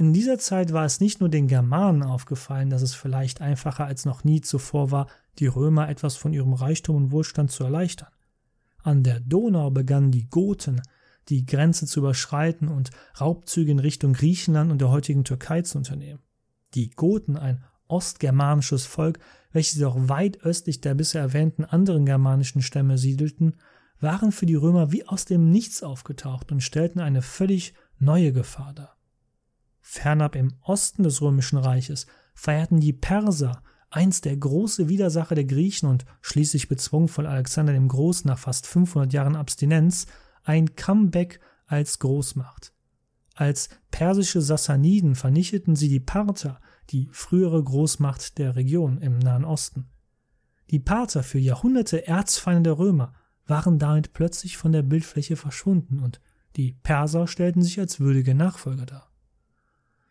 In 0.02 0.12
dieser 0.12 0.36
Zeit 0.36 0.72
war 0.72 0.84
es 0.84 0.98
nicht 0.98 1.20
nur 1.20 1.28
den 1.28 1.46
Germanen 1.46 2.02
aufgefallen, 2.02 2.70
dass 2.70 2.82
es 2.82 2.92
vielleicht 2.92 3.40
einfacher 3.40 3.84
als 3.84 4.04
noch 4.04 4.24
nie 4.24 4.40
zuvor 4.40 4.90
war, 4.90 5.06
die 5.38 5.46
Römer 5.46 5.88
etwas 5.88 6.16
von 6.16 6.32
ihrem 6.32 6.54
Reichtum 6.54 6.96
und 6.96 7.12
Wohlstand 7.12 7.52
zu 7.52 7.62
erleichtern. 7.62 8.08
An 8.82 9.04
der 9.04 9.20
Donau 9.20 9.70
begannen 9.70 10.10
die 10.10 10.28
Goten, 10.28 10.82
die 11.28 11.46
Grenze 11.46 11.86
zu 11.86 12.00
überschreiten 12.00 12.66
und 12.66 12.90
Raubzüge 13.20 13.70
in 13.70 13.78
Richtung 13.78 14.14
Griechenland 14.14 14.72
und 14.72 14.80
der 14.80 14.90
heutigen 14.90 15.22
Türkei 15.22 15.62
zu 15.62 15.78
unternehmen. 15.78 16.24
Die 16.74 16.90
Goten, 16.90 17.36
ein 17.36 17.62
ostgermanisches 17.86 18.86
Volk, 18.86 19.20
welches 19.52 19.80
auch 19.84 20.08
weit 20.08 20.40
östlich 20.40 20.80
der 20.80 20.94
bisher 20.94 21.20
erwähnten 21.20 21.64
anderen 21.64 22.06
germanischen 22.06 22.60
Stämme 22.60 22.98
siedelten, 22.98 23.54
waren 24.00 24.32
für 24.32 24.46
die 24.46 24.56
Römer 24.56 24.90
wie 24.90 25.06
aus 25.06 25.26
dem 25.26 25.52
Nichts 25.52 25.84
aufgetaucht 25.84 26.50
und 26.50 26.60
stellten 26.60 26.98
eine 26.98 27.22
völlig 27.22 27.74
neue 28.00 28.32
Gefahr 28.32 28.72
dar. 28.74 28.96
Fernab 29.82 30.36
im 30.36 30.54
Osten 30.62 31.02
des 31.02 31.20
römischen 31.20 31.58
Reiches 31.58 32.06
feierten 32.34 32.80
die 32.80 32.94
Perser 32.94 33.62
einst 33.90 34.24
der 34.24 34.36
große 34.36 34.88
Widersacher 34.88 35.34
der 35.34 35.44
Griechen 35.44 35.88
und 35.88 36.04
schließlich 36.22 36.68
bezwungen 36.68 37.08
von 37.08 37.26
Alexander 37.26 37.72
dem 37.72 37.88
Großen 37.88 38.26
nach 38.26 38.38
fast 38.38 38.66
500 38.66 39.12
Jahren 39.12 39.36
Abstinenz, 39.36 40.06
ein 40.44 40.74
Comeback 40.76 41.40
als 41.66 41.98
Großmacht. 41.98 42.72
Als 43.34 43.68
persische 43.90 44.40
Sassaniden 44.40 45.14
vernichteten 45.14 45.76
sie 45.76 45.88
die 45.88 46.00
Parther, 46.00 46.60
die 46.90 47.08
frühere 47.12 47.62
Großmacht 47.62 48.38
der 48.38 48.56
Region 48.56 48.98
im 48.98 49.18
Nahen 49.18 49.44
Osten. 49.44 49.88
Die 50.70 50.80
Parther, 50.80 51.22
für 51.22 51.38
Jahrhunderte 51.38 52.06
Erzfeinde 52.06 52.70
der 52.70 52.78
Römer, 52.78 53.14
waren 53.46 53.78
damit 53.78 54.12
plötzlich 54.12 54.56
von 54.56 54.72
der 54.72 54.82
Bildfläche 54.82 55.36
verschwunden 55.36 56.00
und 56.00 56.20
die 56.56 56.72
Perser 56.72 57.26
stellten 57.26 57.62
sich 57.62 57.78
als 57.78 58.00
würdige 58.00 58.34
Nachfolger 58.34 58.86
dar. 58.86 59.11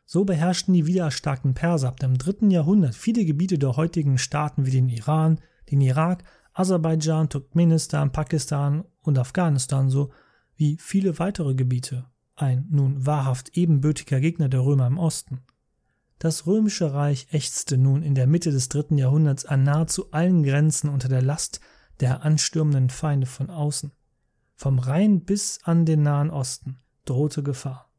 So 0.05 0.25
beherrschten 0.25 0.73
die 0.73 0.87
widerstarken 0.87 1.53
Perser 1.53 1.87
ab 1.87 1.99
dem 1.99 2.17
dritten 2.17 2.51
Jahrhundert 2.51 2.95
viele 2.95 3.25
Gebiete 3.25 3.57
der 3.57 3.77
heutigen 3.77 4.17
Staaten 4.17 4.65
wie 4.65 4.71
den 4.71 4.89
Iran, 4.89 5.39
den 5.69 5.81
Irak, 5.81 6.23
Aserbaidschan, 6.53 7.29
Turkmenistan, 7.29 8.11
Pakistan 8.11 8.83
und 9.01 9.17
Afghanistan 9.17 9.89
so 9.89 10.11
wie 10.55 10.77
viele 10.79 11.17
weitere 11.17 11.55
Gebiete, 11.55 12.05
ein 12.35 12.67
nun 12.69 13.05
wahrhaft 13.05 13.57
ebenbürtiger 13.57 14.19
Gegner 14.19 14.49
der 14.49 14.65
Römer 14.65 14.87
im 14.87 14.97
Osten. 14.97 15.41
Das 16.19 16.45
römische 16.45 16.93
Reich 16.93 17.27
ächzte 17.31 17.77
nun 17.77 18.03
in 18.03 18.13
der 18.13 18.27
Mitte 18.27 18.51
des 18.51 18.69
dritten 18.69 18.97
Jahrhunderts 18.97 19.45
an 19.45 19.63
nahezu 19.63 20.11
allen 20.11 20.43
Grenzen 20.43 20.89
unter 20.89 21.09
der 21.09 21.23
Last 21.23 21.61
der 21.99 22.23
anstürmenden 22.23 22.89
Feinde 22.89 23.25
von 23.25 23.49
außen. 23.49 23.91
Vom 24.55 24.77
Rhein 24.77 25.21
bis 25.21 25.59
an 25.63 25.85
den 25.85 26.03
Nahen 26.03 26.29
Osten 26.29 26.77
drohte 27.05 27.41
Gefahr. 27.41 27.90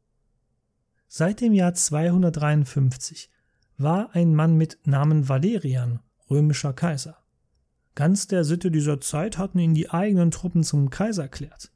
Seit 1.15 1.41
dem 1.41 1.53
Jahr 1.53 1.75
253 1.75 3.29
war 3.77 4.15
ein 4.15 4.33
Mann 4.33 4.57
mit 4.57 4.79
Namen 4.87 5.29
Valerian 5.29 5.99
römischer 6.27 6.73
Kaiser. 6.73 7.17
Ganz 7.93 8.25
der 8.25 8.43
Sitte 8.43 8.71
dieser 8.71 8.99
Zeit 8.99 9.37
hatten 9.37 9.59
ihn 9.59 9.75
die 9.75 9.91
eigenen 9.91 10.31
Truppen 10.31 10.63
zum 10.63 10.89
Kaiser 10.89 11.21
erklärt. 11.21 11.71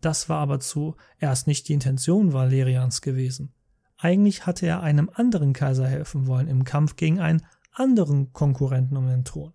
Das 0.00 0.30
war 0.30 0.38
aber 0.38 0.58
zuerst 0.58 1.46
nicht 1.46 1.68
die 1.68 1.74
Intention 1.74 2.32
Valerians 2.32 3.02
gewesen. 3.02 3.52
Eigentlich 3.98 4.46
hatte 4.46 4.64
er 4.64 4.82
einem 4.82 5.10
anderen 5.12 5.52
Kaiser 5.52 5.86
helfen 5.86 6.26
wollen 6.26 6.48
im 6.48 6.64
Kampf 6.64 6.96
gegen 6.96 7.20
einen 7.20 7.42
anderen 7.72 8.32
Konkurrenten 8.32 8.96
um 8.96 9.06
den 9.06 9.26
Thron. 9.26 9.52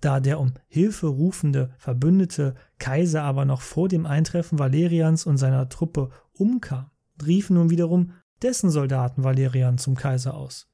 Da 0.00 0.18
der 0.18 0.40
um 0.40 0.54
Hilfe 0.66 1.08
rufende 1.08 1.74
Verbündete 1.76 2.54
Kaiser 2.78 3.22
aber 3.22 3.44
noch 3.44 3.60
vor 3.60 3.88
dem 3.88 4.06
Eintreffen 4.06 4.58
Valerians 4.58 5.26
und 5.26 5.36
seiner 5.36 5.68
Truppe 5.68 6.08
umkam, 6.32 6.90
riefen 7.22 7.56
nun 7.56 7.68
wiederum 7.68 8.14
dessen 8.42 8.70
Soldaten 8.70 9.24
Valerian 9.24 9.78
zum 9.78 9.96
Kaiser 9.96 10.34
aus. 10.34 10.68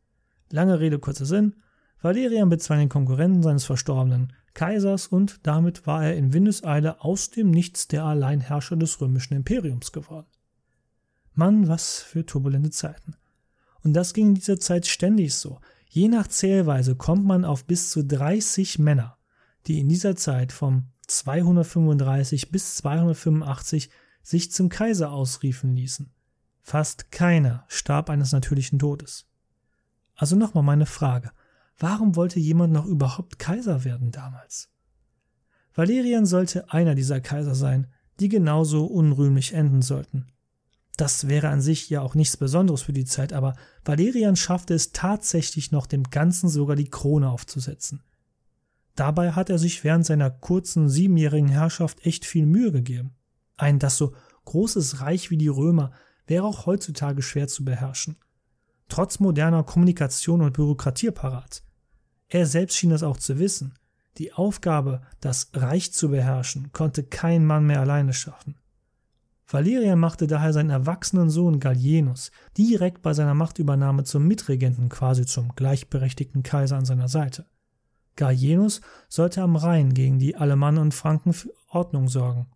Lange 0.51 0.81
Rede, 0.81 0.99
kurzer 0.99 1.27
Sinn. 1.27 1.57
Valerian 2.01 2.49
bezwang 2.49 2.79
den 2.79 2.89
Konkurrenten 2.89 3.43
seines 3.43 3.65
verstorbenen 3.65 4.33
Kaisers 4.55 5.09
und 5.09 5.47
damit 5.47 5.87
war 5.87 6.05
er 6.05 6.17
in 6.17 6.33
Windeseile 6.33 7.03
aus 7.03 7.31
dem 7.31 7.51
Nichts 7.51 7.89
der 7.89 8.05
Alleinherrscher 8.05 8.77
des 8.77 9.01
römischen 9.01 9.35
Imperiums 9.35 9.93
geworden. 9.93 10.29
Mann, 11.35 11.69
was 11.69 12.01
für 12.01 12.25
turbulente 12.25 12.71
Zeiten. 12.71 13.17
Und 13.83 13.93
das 13.93 14.15
ging 14.15 14.29
in 14.29 14.35
dieser 14.35 14.59
Zeit 14.59 14.87
ständig 14.87 15.35
so. 15.35 15.61
Je 15.89 16.09
nach 16.09 16.27
Zählweise 16.27 16.97
kommt 16.97 17.27
man 17.27 17.45
auf 17.45 17.67
bis 17.67 17.91
zu 17.91 18.03
30 18.03 18.79
Männer, 18.79 19.19
die 19.67 19.79
in 19.79 19.89
dieser 19.89 20.17
Zeit 20.17 20.53
vom 20.53 20.87
235 21.07 22.51
bis 22.51 22.77
285 22.77 23.91
sich 24.23 24.51
zum 24.51 24.69
Kaiser 24.69 25.13
ausriefen 25.13 25.75
ließen. 25.75 26.16
Fast 26.69 27.13
keiner 27.13 27.65
starb 27.69 28.11
eines 28.11 28.33
natürlichen 28.33 28.81
Todes. 28.81 29.25
Also 30.17 30.35
nochmal 30.35 30.65
meine 30.65 30.87
Frage. 30.87 31.31
Warum 31.79 32.17
wollte 32.17 32.41
jemand 32.41 32.73
noch 32.73 32.87
überhaupt 32.87 33.39
Kaiser 33.39 33.85
werden 33.85 34.11
damals? 34.11 34.69
Valerian 35.77 36.27
sollte 36.27 36.73
einer 36.73 36.97
dieser 36.97 37.21
Kaiser 37.21 37.55
sein, 37.55 37.87
die 38.19 38.29
genauso 38.29 38.85
unrühmlich 38.85 39.53
enden 39.53 39.81
sollten. 39.81 40.27
Das 40.97 41.29
wäre 41.29 41.51
an 41.51 41.61
sich 41.61 41.89
ja 41.89 42.01
auch 42.01 42.17
nichts 42.17 42.37
Besonderes 42.37 42.83
für 42.83 42.93
die 42.93 43.05
Zeit, 43.05 43.33
aber 43.33 43.55
Valerian 43.85 44.35
schaffte 44.35 44.75
es 44.75 44.91
tatsächlich 44.91 45.71
noch 45.71 45.87
dem 45.87 46.03
Ganzen 46.03 46.49
sogar 46.49 46.75
die 46.75 46.91
Krone 46.91 47.31
aufzusetzen. 47.31 48.03
Dabei 48.97 49.31
hat 49.35 49.51
er 49.51 49.59
sich 49.59 49.85
während 49.85 50.05
seiner 50.05 50.31
kurzen 50.31 50.89
siebenjährigen 50.89 51.49
Herrschaft 51.49 52.05
echt 52.05 52.25
viel 52.25 52.45
Mühe 52.45 52.73
gegeben. 52.73 53.15
Ein 53.57 53.79
das 53.79 53.97
so 53.97 54.17
großes 54.47 55.01
Reich 55.01 55.31
wie 55.31 55.37
die 55.37 55.47
Römer 55.47 55.93
wäre 56.27 56.45
auch 56.45 56.67
heutzutage 56.67 57.23
schwer 57.23 57.49
zu 57.49 57.65
beherrschen. 57.65 58.17
Trotz 58.89 59.19
moderner 59.19 59.65
Kommunikation 59.65 60.43
und 60.43 60.53
Bürokratieapparat. 60.53 61.63
Er 62.29 62.47
selbst 62.47 62.77
schien 62.77 62.91
das 62.91 63.03
auch 63.03 63.17
zu 63.17 63.39
wissen. 63.39 63.75
Die 64.19 64.33
Aufgabe, 64.33 65.03
das 65.21 65.51
Reich 65.55 65.93
zu 65.93 66.11
beherrschen, 66.11 66.73
konnte 66.73 67.05
kein 67.05 67.45
Mann 67.45 67.67
mehr 67.67 67.81
alleine 67.81 68.13
schaffen. 68.13 68.57
Valerian 69.49 70.01
machte 70.01 70.27
daher 70.27 70.53
seinen 70.53 70.71
erwachsenen 70.71 71.31
Sohn 71.31 71.61
Gallienus 71.61 72.33
direkt 72.59 73.03
bei 73.03 73.15
seiner 73.15 73.35
Machtübernahme 73.35 74.03
zum 74.03 74.27
Mitregenten, 74.27 74.89
quasi 74.89 75.25
zum 75.25 75.55
gleichberechtigten 75.55 76.43
Kaiser 76.43 76.77
an 76.77 76.85
seiner 76.85 77.09
Seite. 77.09 77.47
Gallienus 78.17 78.81
sollte 79.09 79.43
am 79.43 79.55
Rhein 79.55 79.95
gegen 79.95 80.19
die 80.19 80.37
Alemannen 80.37 80.81
und 80.81 80.95
Franken 80.95 81.33
für 81.33 81.53
Ordnung 81.69 82.09
sorgen. 82.09 82.47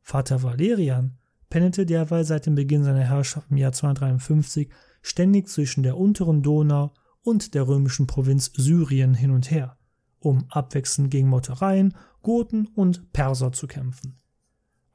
Vater 0.00 0.42
Valerian 0.42 1.18
pendelte 1.52 1.84
derweil 1.84 2.24
seit 2.24 2.46
dem 2.46 2.54
Beginn 2.54 2.82
seiner 2.82 3.04
Herrschaft 3.04 3.50
im 3.50 3.58
Jahr 3.58 3.72
253 3.72 4.70
ständig 5.02 5.48
zwischen 5.48 5.82
der 5.82 5.98
unteren 5.98 6.42
Donau 6.42 6.94
und 7.20 7.52
der 7.52 7.68
römischen 7.68 8.06
Provinz 8.06 8.50
Syrien 8.56 9.12
hin 9.12 9.30
und 9.30 9.50
her, 9.50 9.76
um 10.18 10.46
abwechselnd 10.48 11.10
gegen 11.10 11.28
Meutereien, 11.28 11.94
Goten 12.22 12.68
und 12.68 13.12
Perser 13.12 13.52
zu 13.52 13.66
kämpfen. 13.66 14.16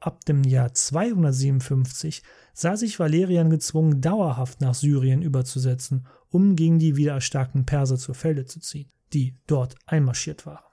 Ab 0.00 0.24
dem 0.24 0.42
Jahr 0.42 0.74
257 0.74 2.24
sah 2.54 2.76
sich 2.76 2.98
Valerian 2.98 3.50
gezwungen, 3.50 4.00
dauerhaft 4.00 4.60
nach 4.60 4.74
Syrien 4.74 5.22
überzusetzen, 5.22 6.08
um 6.28 6.56
gegen 6.56 6.80
die 6.80 6.96
wiedererstarkten 6.96 7.66
Perser 7.66 7.98
zur 7.98 8.16
Felde 8.16 8.46
zu 8.46 8.58
ziehen, 8.58 8.90
die 9.12 9.36
dort 9.46 9.76
einmarschiert 9.86 10.44
waren. 10.44 10.64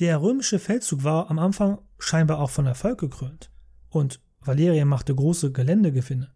Der 0.00 0.22
römische 0.22 0.58
Feldzug 0.58 1.04
war 1.04 1.30
am 1.30 1.38
Anfang 1.38 1.76
scheinbar 1.98 2.38
auch 2.38 2.50
von 2.50 2.64
Erfolg 2.64 3.00
gekrönt, 3.00 3.50
und 3.90 4.22
Valerian 4.44 4.88
machte 4.88 5.14
große 5.14 5.52
Geländegewinne. 5.52 6.32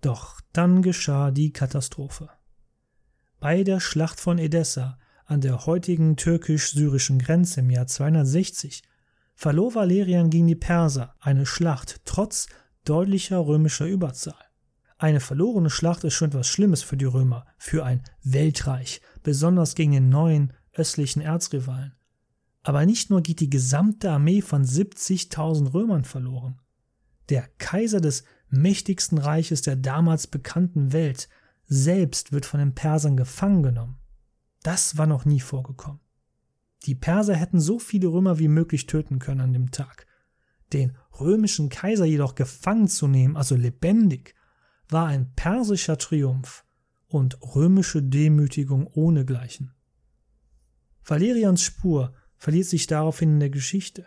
Doch 0.00 0.40
dann 0.52 0.82
geschah 0.82 1.30
die 1.30 1.52
Katastrophe. 1.52 2.28
Bei 3.38 3.62
der 3.62 3.80
Schlacht 3.80 4.20
von 4.20 4.38
Edessa 4.38 4.98
an 5.24 5.40
der 5.40 5.66
heutigen 5.66 6.16
türkisch-syrischen 6.16 7.18
Grenze 7.18 7.60
im 7.60 7.70
Jahr 7.70 7.86
260 7.86 8.82
verlor 9.34 9.74
Valerian 9.74 10.30
gegen 10.30 10.46
die 10.46 10.54
Perser 10.54 11.14
eine 11.20 11.46
Schlacht 11.46 12.00
trotz 12.04 12.46
deutlicher 12.84 13.38
römischer 13.38 13.86
Überzahl. 13.86 14.34
Eine 14.98 15.20
verlorene 15.20 15.68
Schlacht 15.68 16.04
ist 16.04 16.14
schon 16.14 16.28
etwas 16.28 16.46
Schlimmes 16.46 16.82
für 16.82 16.96
die 16.96 17.04
Römer, 17.04 17.44
für 17.58 17.84
ein 17.84 18.02
Weltreich, 18.22 19.02
besonders 19.22 19.74
gegen 19.74 19.92
den 19.92 20.08
neuen 20.08 20.54
östlichen 20.72 21.20
Erzrivalen. 21.20 21.94
Aber 22.62 22.86
nicht 22.86 23.10
nur 23.10 23.20
geht 23.20 23.40
die 23.40 23.50
gesamte 23.50 24.10
Armee 24.10 24.40
von 24.40 24.64
70.000 24.64 25.74
Römern 25.74 26.04
verloren. 26.04 26.60
Der 27.28 27.48
Kaiser 27.58 28.00
des 28.00 28.24
mächtigsten 28.48 29.18
Reiches 29.18 29.62
der 29.62 29.76
damals 29.76 30.26
bekannten 30.26 30.92
Welt 30.92 31.28
selbst 31.66 32.32
wird 32.32 32.46
von 32.46 32.60
den 32.60 32.74
Persern 32.74 33.16
gefangen 33.16 33.62
genommen. 33.62 33.98
Das 34.62 34.96
war 34.96 35.06
noch 35.06 35.24
nie 35.24 35.40
vorgekommen. 35.40 36.00
Die 36.84 36.94
Perser 36.94 37.34
hätten 37.34 37.60
so 37.60 37.78
viele 37.78 38.08
Römer 38.08 38.38
wie 38.38 38.48
möglich 38.48 38.86
töten 38.86 39.18
können 39.18 39.40
an 39.40 39.52
dem 39.52 39.70
Tag. 39.72 40.06
Den 40.72 40.96
römischen 41.20 41.68
Kaiser 41.68 42.04
jedoch 42.04 42.34
gefangen 42.34 42.88
zu 42.88 43.08
nehmen, 43.08 43.36
also 43.36 43.56
lebendig, 43.56 44.34
war 44.88 45.06
ein 45.06 45.32
persischer 45.34 45.98
Triumph 45.98 46.64
und 47.08 47.40
römische 47.54 48.02
Demütigung 48.02 48.86
ohnegleichen. 48.86 49.72
Valerians 51.04 51.62
Spur 51.62 52.14
verliert 52.36 52.66
sich 52.66 52.86
daraufhin 52.86 53.34
in 53.34 53.40
der 53.40 53.50
Geschichte, 53.50 54.06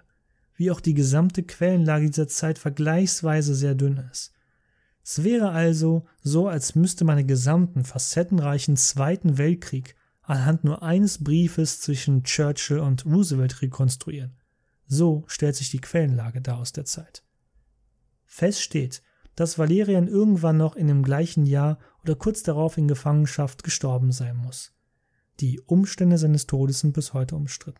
wie 0.59 0.71
auch 0.71 0.81
die 0.81 0.93
gesamte 0.93 1.41
Quellenlage 1.41 2.07
dieser 2.07 2.27
Zeit 2.27 2.59
vergleichsweise 2.59 3.55
sehr 3.55 3.75
dünn 3.75 3.95
ist. 4.11 4.33
Es 5.01 5.23
wäre 5.23 5.51
also 5.51 6.05
so, 6.21 6.49
als 6.49 6.75
müsste 6.75 7.05
man 7.05 7.15
den 7.15 7.27
gesamten 7.27 7.85
facettenreichen 7.85 8.75
Zweiten 8.75 9.37
Weltkrieg 9.37 9.95
anhand 10.21 10.65
nur 10.65 10.83
eines 10.83 11.23
Briefes 11.23 11.79
zwischen 11.79 12.23
Churchill 12.25 12.79
und 12.79 13.05
Roosevelt 13.05 13.61
rekonstruieren. 13.61 14.35
So 14.85 15.23
stellt 15.27 15.55
sich 15.55 15.71
die 15.71 15.79
Quellenlage 15.79 16.41
dar 16.41 16.57
aus 16.57 16.73
der 16.73 16.83
Zeit. 16.83 17.23
Fest 18.25 18.61
steht, 18.61 19.01
dass 19.35 19.57
Valerian 19.57 20.09
irgendwann 20.09 20.57
noch 20.57 20.75
in 20.75 20.89
dem 20.89 21.03
gleichen 21.03 21.45
Jahr 21.45 21.79
oder 22.03 22.15
kurz 22.15 22.43
darauf 22.43 22.77
in 22.77 22.89
Gefangenschaft 22.89 23.63
gestorben 23.63 24.11
sein 24.11 24.35
muss. 24.35 24.73
Die 25.39 25.61
Umstände 25.61 26.17
seines 26.17 26.47
Todes 26.47 26.81
sind 26.81 26.91
bis 26.93 27.13
heute 27.13 27.37
umstritten. 27.37 27.79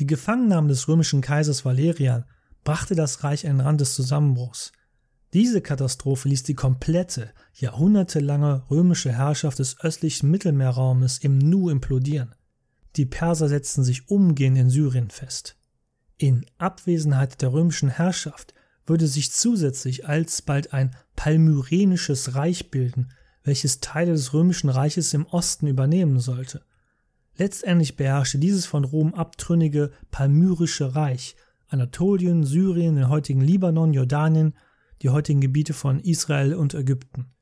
Die 0.00 0.06
Gefangennahme 0.06 0.68
des 0.68 0.88
römischen 0.88 1.20
Kaisers 1.20 1.66
Valerian 1.66 2.24
brachte 2.64 2.94
das 2.94 3.22
Reich 3.22 3.42
den 3.42 3.60
Rand 3.60 3.82
des 3.82 3.94
Zusammenbruchs. 3.94 4.72
Diese 5.34 5.60
Katastrophe 5.60 6.26
ließ 6.30 6.42
die 6.42 6.54
komplette, 6.54 7.32
jahrhundertelange 7.52 8.64
römische 8.70 9.12
Herrschaft 9.12 9.58
des 9.58 9.78
östlichen 9.80 10.30
Mittelmeerraumes 10.30 11.18
im 11.18 11.36
Nu 11.36 11.68
implodieren. 11.68 12.34
Die 12.96 13.04
Perser 13.04 13.50
setzten 13.50 13.84
sich 13.84 14.08
umgehend 14.08 14.56
in 14.56 14.70
Syrien 14.70 15.10
fest. 15.10 15.58
In 16.16 16.46
Abwesenheit 16.56 17.42
der 17.42 17.52
römischen 17.52 17.90
Herrschaft 17.90 18.54
würde 18.86 19.06
sich 19.06 19.32
zusätzlich 19.32 20.08
alsbald 20.08 20.72
ein 20.72 20.96
palmyrenisches 21.14 22.34
Reich 22.34 22.70
bilden, 22.70 23.12
welches 23.44 23.80
Teile 23.80 24.12
des 24.12 24.32
römischen 24.32 24.70
Reiches 24.70 25.12
im 25.12 25.26
Osten 25.26 25.66
übernehmen 25.66 26.20
sollte. 26.20 26.62
Letztendlich 27.36 27.96
beherrschte 27.96 28.38
dieses 28.38 28.66
von 28.66 28.84
Rom 28.84 29.14
abtrünnige 29.14 29.92
palmyrische 30.10 30.94
Reich 30.94 31.36
Anatolien, 31.68 32.44
Syrien, 32.44 32.96
den 32.96 33.08
heutigen 33.08 33.40
Libanon, 33.40 33.92
Jordanien, 33.92 34.54
die 35.02 35.10
heutigen 35.10 35.40
Gebiete 35.40 35.72
von 35.72 36.00
Israel 36.00 36.54
und 36.54 36.74
Ägypten. 36.74 37.32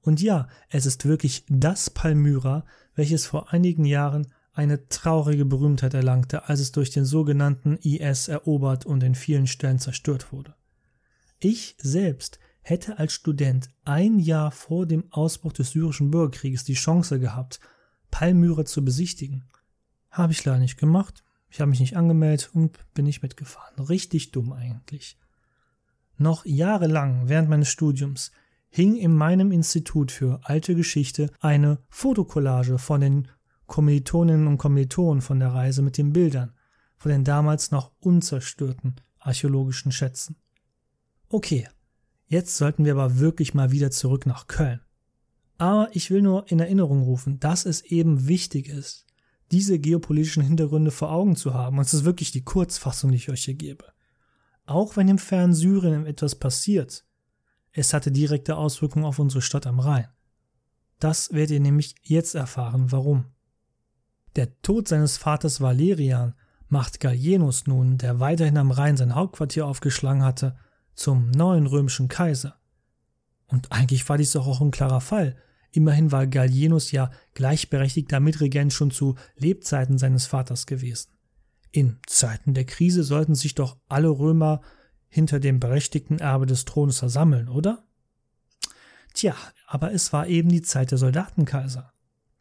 Und 0.00 0.20
ja, 0.20 0.48
es 0.68 0.84
ist 0.84 1.04
wirklich 1.04 1.44
das 1.48 1.88
Palmyra, 1.88 2.64
welches 2.94 3.24
vor 3.24 3.52
einigen 3.52 3.84
Jahren 3.84 4.26
eine 4.52 4.88
traurige 4.88 5.44
Berühmtheit 5.44 5.94
erlangte, 5.94 6.48
als 6.48 6.60
es 6.60 6.72
durch 6.72 6.90
den 6.90 7.04
sogenannten 7.04 7.76
IS 7.76 8.28
erobert 8.28 8.84
und 8.84 9.02
in 9.02 9.14
vielen 9.14 9.46
Stellen 9.46 9.78
zerstört 9.78 10.32
wurde. 10.32 10.54
Ich 11.38 11.76
selbst 11.78 12.38
hätte 12.60 12.98
als 12.98 13.12
Student 13.12 13.70
ein 13.84 14.18
Jahr 14.18 14.50
vor 14.50 14.86
dem 14.86 15.04
Ausbruch 15.10 15.52
des 15.52 15.70
syrischen 15.70 16.10
Bürgerkrieges 16.10 16.64
die 16.64 16.74
Chance 16.74 17.18
gehabt, 17.18 17.60
Palmyra 18.12 18.64
zu 18.64 18.84
besichtigen. 18.84 19.42
Habe 20.10 20.32
ich 20.32 20.44
leider 20.44 20.60
nicht 20.60 20.78
gemacht. 20.78 21.24
Ich 21.50 21.60
habe 21.60 21.70
mich 21.70 21.80
nicht 21.80 21.96
angemeldet 21.96 22.50
und 22.54 22.78
bin 22.94 23.06
nicht 23.06 23.22
mitgefahren. 23.22 23.84
Richtig 23.84 24.30
dumm 24.30 24.52
eigentlich. 24.52 25.18
Noch 26.16 26.46
jahrelang 26.46 27.28
während 27.28 27.48
meines 27.48 27.68
Studiums 27.68 28.30
hing 28.68 28.94
in 28.94 29.12
meinem 29.12 29.50
Institut 29.50 30.12
für 30.12 30.38
alte 30.44 30.76
Geschichte 30.76 31.30
eine 31.40 31.78
Fotokollage 31.88 32.78
von 32.78 33.00
den 33.00 33.28
Kommilitoninnen 33.66 34.46
und 34.46 34.58
Kommilitonen 34.58 35.20
von 35.20 35.40
der 35.40 35.52
Reise 35.52 35.82
mit 35.82 35.98
den 35.98 36.12
Bildern 36.12 36.52
von 37.02 37.10
den 37.10 37.24
damals 37.24 37.72
noch 37.72 37.90
unzerstörten 37.98 38.94
archäologischen 39.18 39.90
Schätzen. 39.90 40.36
Okay, 41.28 41.68
jetzt 42.26 42.56
sollten 42.56 42.84
wir 42.84 42.92
aber 42.92 43.18
wirklich 43.18 43.54
mal 43.54 43.72
wieder 43.72 43.90
zurück 43.90 44.24
nach 44.24 44.46
Köln. 44.46 44.80
Aber 45.62 45.88
ich 45.92 46.10
will 46.10 46.22
nur 46.22 46.50
in 46.50 46.60
Erinnerung 46.60 47.02
rufen, 47.02 47.38
dass 47.38 47.66
es 47.66 47.82
eben 47.82 48.26
wichtig 48.26 48.68
ist, 48.68 49.06
diese 49.50 49.78
geopolitischen 49.78 50.42
Hintergründe 50.42 50.90
vor 50.90 51.12
Augen 51.12 51.36
zu 51.36 51.54
haben. 51.54 51.78
Und 51.78 51.86
es 51.86 51.94
ist 51.94 52.04
wirklich 52.04 52.32
die 52.32 52.44
Kurzfassung, 52.44 53.10
die 53.10 53.16
ich 53.16 53.28
euch 53.28 53.44
hier 53.44 53.54
gebe 53.54 53.92
auch 54.66 54.96
wenn 54.96 55.08
im 55.08 55.18
fernen 55.18 55.54
Syrien 55.54 56.06
etwas 56.06 56.34
passiert. 56.34 57.04
Es 57.72 57.94
hatte 57.94 58.12
direkte 58.12 58.56
Auswirkungen 58.56 59.04
auf 59.04 59.18
unsere 59.18 59.42
Stadt 59.42 59.66
am 59.66 59.80
Rhein. 59.80 60.08
Das 60.98 61.32
werdet 61.32 61.52
ihr 61.52 61.60
nämlich 61.60 61.94
jetzt 62.02 62.34
erfahren, 62.34 62.92
warum. 62.92 63.26
Der 64.36 64.60
Tod 64.62 64.88
seines 64.88 65.16
Vaters 65.16 65.60
Valerian 65.60 66.34
macht 66.68 67.00
Gallienus 67.00 67.66
nun, 67.66 67.98
der 67.98 68.20
weiterhin 68.20 68.56
am 68.56 68.70
Rhein 68.70 68.96
sein 68.96 69.14
Hauptquartier 69.14 69.66
aufgeschlagen 69.66 70.22
hatte, 70.22 70.56
zum 70.94 71.30
neuen 71.30 71.66
römischen 71.66 72.08
Kaiser. 72.08 72.56
Und 73.46 73.72
eigentlich 73.72 74.08
war 74.08 74.16
dies 74.16 74.32
doch 74.32 74.46
auch 74.46 74.60
ein 74.60 74.70
klarer 74.70 75.00
Fall. 75.00 75.36
Immerhin 75.72 76.12
war 76.12 76.26
Gallienus 76.26 76.92
ja 76.92 77.10
gleichberechtigter 77.34 78.20
Mitregent 78.20 78.72
schon 78.72 78.90
zu 78.90 79.16
Lebzeiten 79.36 79.98
seines 79.98 80.26
Vaters 80.26 80.66
gewesen. 80.66 81.10
In 81.72 81.98
Zeiten 82.06 82.52
der 82.52 82.66
Krise 82.66 83.02
sollten 83.02 83.34
sich 83.34 83.54
doch 83.54 83.78
alle 83.88 84.10
Römer 84.10 84.60
hinter 85.08 85.40
dem 85.40 85.58
berechtigten 85.58 86.18
Erbe 86.18 86.44
des 86.44 86.66
Thrones 86.66 86.98
versammeln, 86.98 87.48
oder? 87.48 87.84
Tja, 89.14 89.34
aber 89.66 89.92
es 89.92 90.12
war 90.12 90.26
eben 90.26 90.50
die 90.50 90.62
Zeit 90.62 90.90
der 90.90 90.98
Soldatenkaiser. 90.98 91.92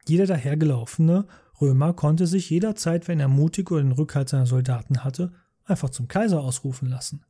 Jeder 0.08 0.26
dahergelaufene 0.26 1.28
Römer 1.60 1.94
konnte 1.94 2.28
sich 2.28 2.50
jederzeit, 2.50 3.08
wenn 3.08 3.20
er 3.20 3.28
mutig 3.30 3.72
oder 3.72 3.84
den 3.84 3.92
Rückhalt 3.94 4.30
seiner 4.30 4.46
Soldaten 4.46 5.04
hatte, 5.04 5.32
einfach 5.64 5.90
zum 5.90 6.08
Kaiser 6.08 6.42
ausrufen 6.42 6.90
lassen. 6.90 7.24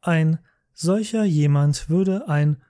Ein 0.00 0.38
solcher 0.72 1.24
jemand 1.24 1.90
würde 1.90 2.28
ein 2.28 2.62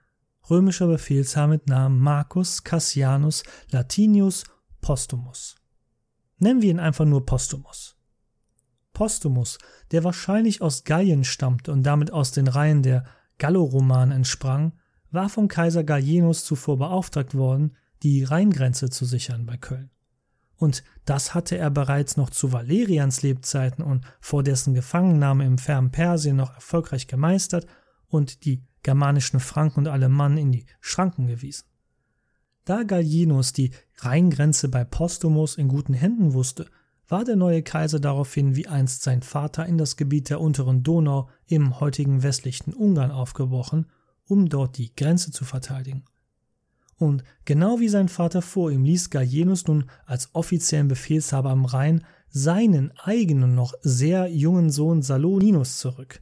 römischer 0.49 0.87
Befehlshaber 0.87 1.47
mit 1.47 1.67
Namen 1.67 1.99
Marcus 1.99 2.63
Cassianus 2.63 3.43
Latinius 3.71 4.43
Postumus. 4.81 5.55
Nennen 6.37 6.61
wir 6.61 6.71
ihn 6.71 6.79
einfach 6.79 7.05
nur 7.05 7.25
Postumus. 7.25 7.95
Postumus, 8.91 9.57
der 9.91 10.03
wahrscheinlich 10.03 10.61
aus 10.61 10.83
Gallien 10.83 11.23
stammte 11.23 11.71
und 11.71 11.83
damit 11.83 12.11
aus 12.11 12.31
den 12.31 12.47
Reihen 12.47 12.83
der 12.83 13.05
Galloromanen 13.39 14.15
entsprang, 14.15 14.73
war 15.09 15.29
vom 15.29 15.47
Kaiser 15.47 15.83
Gallienus 15.83 16.43
zuvor 16.43 16.77
beauftragt 16.77 17.35
worden, 17.35 17.75
die 18.03 18.23
Rheingrenze 18.23 18.89
zu 18.89 19.05
sichern 19.05 19.45
bei 19.45 19.57
Köln. 19.57 19.89
und 20.57 20.83
das 21.05 21.33
hatte 21.33 21.57
er 21.57 21.69
bereits 21.69 22.15
noch 22.15 22.29
zu 22.29 22.53
Valerians 22.53 23.21
Lebzeiten 23.21 23.83
und 23.83 24.05
vor 24.21 24.43
dessen 24.43 24.73
Gefangennahme 24.73 25.45
im 25.45 25.57
fernen 25.57 25.91
Persien 25.91 26.37
noch 26.37 26.53
erfolgreich 26.53 27.07
gemeistert 27.07 27.67
und 28.13 28.45
die 28.45 28.63
germanischen 28.83 29.39
Franken 29.39 29.79
und 29.79 29.87
Alemannen 29.87 30.37
in 30.37 30.51
die 30.51 30.65
Schranken 30.79 31.27
gewiesen. 31.27 31.65
Da 32.65 32.83
Gallienus 32.83 33.53
die 33.53 33.71
Rheingrenze 33.97 34.69
bei 34.69 34.83
Postumus 34.83 35.55
in 35.57 35.67
guten 35.67 35.93
Händen 35.93 36.33
wusste, 36.33 36.67
war 37.07 37.25
der 37.25 37.35
neue 37.35 37.63
Kaiser 37.63 37.99
daraufhin 37.99 38.55
wie 38.55 38.67
einst 38.67 39.03
sein 39.03 39.21
Vater 39.21 39.65
in 39.65 39.77
das 39.77 39.97
Gebiet 39.97 40.29
der 40.29 40.39
unteren 40.39 40.83
Donau 40.83 41.29
im 41.47 41.79
heutigen 41.79 42.23
westlichen 42.23 42.73
Ungarn 42.73 43.11
aufgebrochen, 43.11 43.87
um 44.25 44.47
dort 44.47 44.77
die 44.77 44.95
Grenze 44.95 45.31
zu 45.31 45.43
verteidigen. 45.43 46.05
Und 46.97 47.23
genau 47.43 47.79
wie 47.79 47.89
sein 47.89 48.07
Vater 48.07 48.41
vor 48.41 48.71
ihm 48.71 48.85
ließ 48.85 49.09
Gallienus 49.09 49.67
nun 49.67 49.89
als 50.05 50.29
offiziellen 50.33 50.87
Befehlshaber 50.87 51.49
am 51.49 51.65
Rhein 51.65 52.05
seinen 52.29 52.91
eigenen 52.97 53.55
noch 53.55 53.73
sehr 53.81 54.27
jungen 54.27 54.69
Sohn 54.69 55.01
Saloninus 55.01 55.79
zurück. 55.79 56.21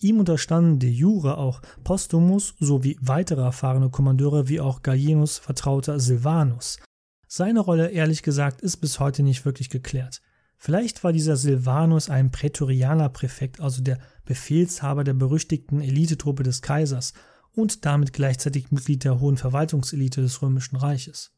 Ihm 0.00 0.18
unterstanden 0.18 0.78
de 0.78 0.90
jure 0.90 1.36
auch 1.36 1.60
Postumus 1.84 2.54
sowie 2.58 2.96
weitere 3.00 3.42
erfahrene 3.42 3.90
Kommandeure 3.90 4.48
wie 4.48 4.60
auch 4.60 4.82
Gallienus 4.82 5.38
Vertrauter 5.38 6.00
Silvanus. 6.00 6.78
Seine 7.28 7.60
Rolle, 7.60 7.90
ehrlich 7.90 8.22
gesagt, 8.22 8.62
ist 8.62 8.78
bis 8.78 8.98
heute 8.98 9.22
nicht 9.22 9.44
wirklich 9.44 9.68
geklärt. 9.68 10.22
Vielleicht 10.56 11.04
war 11.04 11.12
dieser 11.12 11.36
Silvanus 11.36 12.10
ein 12.10 12.30
Prätorianerpräfekt, 12.30 13.60
also 13.60 13.82
der 13.82 13.98
Befehlshaber 14.24 15.04
der 15.04 15.14
berüchtigten 15.14 15.80
Elitetruppe 15.80 16.42
des 16.42 16.60
Kaisers 16.62 17.12
und 17.52 17.84
damit 17.84 18.12
gleichzeitig 18.12 18.70
Mitglied 18.70 19.04
der 19.04 19.20
hohen 19.20 19.36
Verwaltungselite 19.36 20.22
des 20.22 20.40
Römischen 20.40 20.76
Reiches. 20.76 21.32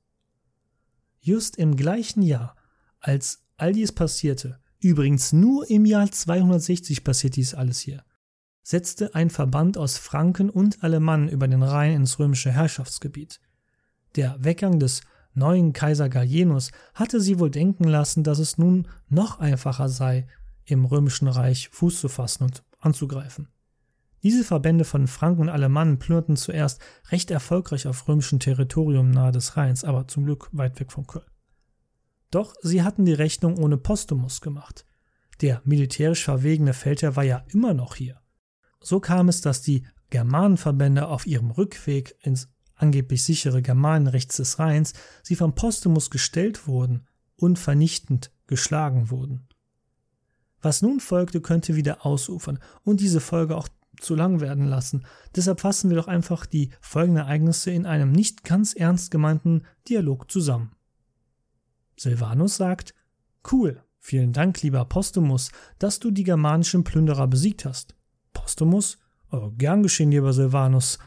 Just 1.21 1.57
im 1.57 1.77
gleichen 1.77 2.23
Jahr, 2.23 2.57
als 3.01 3.45
all 3.57 3.73
dies 3.73 3.93
passierte, 3.93 4.61
übrigens 4.81 5.33
nur 5.33 5.69
im 5.69 5.85
Jahr 5.85 6.11
260 6.11 7.05
passiert 7.05 7.37
dies 7.37 7.55
alles 7.55 7.81
hier, 7.81 8.05
setzte 8.63 9.15
ein 9.15 9.31
Verband 9.31 9.77
aus 9.77 9.99
Franken 9.99 10.51
und 10.51 10.83
Alemannen 10.83 11.29
über 11.29 11.49
den 11.49 11.63
Rhein 11.63 11.95
ins 11.95 12.19
römische 12.19 12.53
Herrschaftsgebiet. 12.53 13.41
Der 14.17 14.37
Weggang 14.39 14.79
des 14.79 15.03
neuen 15.35 15.73
Kaiser 15.73 16.09
Gallienus 16.09 16.71
hatte 16.95 17.21
sie 17.21 17.39
wohl 17.39 17.51
denken 17.51 17.85
lassen, 17.85 18.23
dass 18.23 18.39
es 18.39 18.59
nun 18.59 18.89
noch 19.09 19.41
einfacher 19.41 19.89
sei, 19.89 20.27
im 20.65 20.85
römischen 20.85 21.29
Reich 21.29 21.71
Fuß 21.71 22.01
zu 22.01 22.09
fassen 22.09 22.45
und 22.45 22.63
anzugreifen. 22.79 23.49
Diese 24.23 24.45
Verbände 24.45 24.85
von 24.85 25.09
Franken 25.09 25.43
und 25.43 25.49
Alemannen 25.49 25.99
plünderten 25.99 26.37
zuerst 26.37 26.81
recht 27.11 27.31
erfolgreich 27.33 27.89
auf 27.89 28.07
römischem 28.07 28.39
Territorium 28.39 29.11
nahe 29.11 29.33
des 29.33 29.57
Rheins, 29.57 29.83
aber 29.83 30.07
zum 30.07 30.25
Glück 30.25 30.49
weit 30.53 30.79
weg 30.79 30.93
von 30.93 31.07
Köln. 31.07 31.27
Doch 32.31 32.55
sie 32.63 32.83
hatten 32.83 33.05
die 33.05 33.13
Rechnung 33.13 33.59
ohne 33.59 33.77
Postumus 33.77 34.41
gemacht. 34.41 34.87
Der 35.41 35.61
militärisch 35.65 36.25
verwegene 36.25 36.73
Feldherr 36.73 37.17
war 37.17 37.25
ja 37.25 37.45
immer 37.49 37.75
noch 37.75 37.97
hier. 37.97 38.22
So 38.83 39.01
kam 39.01 39.29
es, 39.29 39.41
dass 39.41 39.63
die 39.63 39.85
Germanenverbände 40.11 41.09
auf 41.09 41.27
ihrem 41.27 41.51
Rückweg 41.51 42.17
ins 42.21 42.49
angeblich 42.75 43.23
sichere 43.25 43.63
Germanenrechts 43.63 44.37
des 44.37 44.59
Rheins 44.59 44.93
sie 45.23 45.37
vom 45.37 45.55
Postumus 45.55 46.11
gestellt 46.11 46.67
wurden 46.67 47.07
und 47.37 47.59
vernichtend 47.59 48.31
geschlagen 48.47 49.11
wurden. 49.11 49.47
Was 50.61 50.83
nun 50.83 51.01
folgte, 51.01 51.41
könnte 51.41 51.77
wieder 51.77 52.05
ausufern 52.05 52.59
und 52.83 53.01
diese 53.01 53.21
Folge 53.21 53.57
auch 53.57 53.69
zu 54.01 54.15
lang 54.15 54.41
werden 54.41 54.67
lassen. 54.67 55.05
Deshalb 55.35 55.61
fassen 55.61 55.91
wir 55.91 55.97
doch 55.97 56.09
einfach 56.09 56.47
die 56.47 56.71
folgenden 56.81 57.25
Ereignisse 57.25 57.71
in 57.71 57.87
einem 57.87 58.13
nicht 58.13 58.45
ganz 58.45 58.75
ernst 58.75 59.11
gemeinten 59.11 59.63
Dialog 59.89 60.31
zusammen. 60.31 60.73
Silvanus 61.97 62.57
sagt: 62.57 62.95
Cool, 63.51 63.83
vielen 63.99 64.33
Dank, 64.33 64.63
lieber 64.63 64.85
Postumus, 64.85 65.51
dass 65.79 66.01
du 66.01 66.11
die 66.11 66.25
germanischen 66.25 66.85
Plünderer 66.85 67.29
besiegt 67.29 67.65
hast. 67.65 67.95
Postumus? 68.43 68.99
Oh, 69.31 69.51
gern 69.57 69.83
geschehen, 69.83 70.11
lieber 70.11 70.33
Silvanus. 70.33 70.99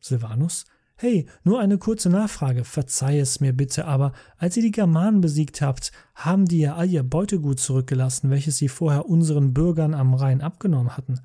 Silvanus? 0.00 0.64
Hey, 0.96 1.26
nur 1.44 1.60
eine 1.60 1.78
kurze 1.78 2.10
Nachfrage, 2.10 2.64
verzeih 2.64 3.20
es 3.20 3.40
mir 3.40 3.54
bitte, 3.54 3.86
aber 3.86 4.12
als 4.36 4.56
ihr 4.56 4.62
die 4.62 4.72
Germanen 4.72 5.20
besiegt 5.20 5.62
habt, 5.62 5.92
haben 6.14 6.46
die 6.46 6.58
ja 6.58 6.74
all 6.74 6.90
ihr 6.90 7.02
Beutegut 7.02 7.60
zurückgelassen, 7.60 8.30
welches 8.30 8.58
sie 8.58 8.68
vorher 8.68 9.06
unseren 9.06 9.54
Bürgern 9.54 9.94
am 9.94 10.12
Rhein 10.12 10.42
abgenommen 10.42 10.96
hatten. 10.96 11.20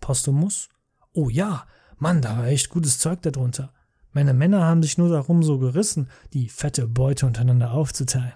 Postumus? 0.00 0.68
Oh 1.12 1.30
ja, 1.30 1.66
Mann, 1.98 2.20
da 2.20 2.36
war 2.36 2.46
echt 2.46 2.68
gutes 2.68 2.98
Zeug 2.98 3.22
darunter. 3.22 3.72
Meine 4.12 4.34
Männer 4.34 4.62
haben 4.62 4.82
sich 4.82 4.98
nur 4.98 5.08
darum 5.08 5.42
so 5.42 5.58
gerissen, 5.58 6.08
die 6.34 6.48
fette 6.48 6.86
Beute 6.86 7.26
untereinander 7.26 7.72
aufzuteilen. 7.72 8.34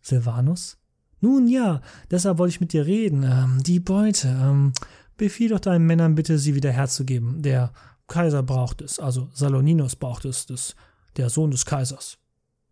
Silvanus? 0.00 0.78
Nun 1.20 1.46
ja, 1.46 1.80
deshalb 2.10 2.38
wollte 2.38 2.54
ich 2.54 2.60
mit 2.60 2.72
dir 2.72 2.84
reden. 2.84 3.22
Ähm, 3.22 3.62
die 3.62 3.78
Beute, 3.78 4.28
ähm, 4.28 4.72
Befiehl 5.16 5.50
doch 5.50 5.60
deinen 5.60 5.86
Männern 5.86 6.14
bitte, 6.14 6.38
sie 6.38 6.54
wieder 6.54 6.72
herzugeben. 6.72 7.42
Der 7.42 7.72
Kaiser 8.08 8.42
braucht 8.42 8.82
es, 8.82 8.98
also 8.98 9.28
Saloninus 9.32 9.96
braucht 9.96 10.24
es, 10.24 10.46
des, 10.46 10.74
der 11.16 11.30
Sohn 11.30 11.50
des 11.50 11.64
Kaisers. 11.64 12.18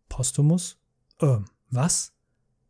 Postumus? 0.09 0.79
Ähm, 1.21 1.47
was? 1.71 2.13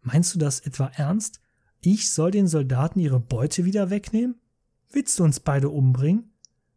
Meinst 0.03 0.35
du 0.35 0.39
das 0.39 0.61
etwa 0.61 0.87
ernst? 0.95 1.41
Ich 1.81 2.11
soll 2.11 2.31
den 2.31 2.47
Soldaten 2.47 3.01
ihre 3.01 3.21
Beute 3.21 3.65
wieder 3.65 3.91
wegnehmen? 3.91 4.37
Willst 4.91 5.19
du 5.19 5.25
uns 5.25 5.41
beide 5.41 5.69
umbringen? 5.69 6.33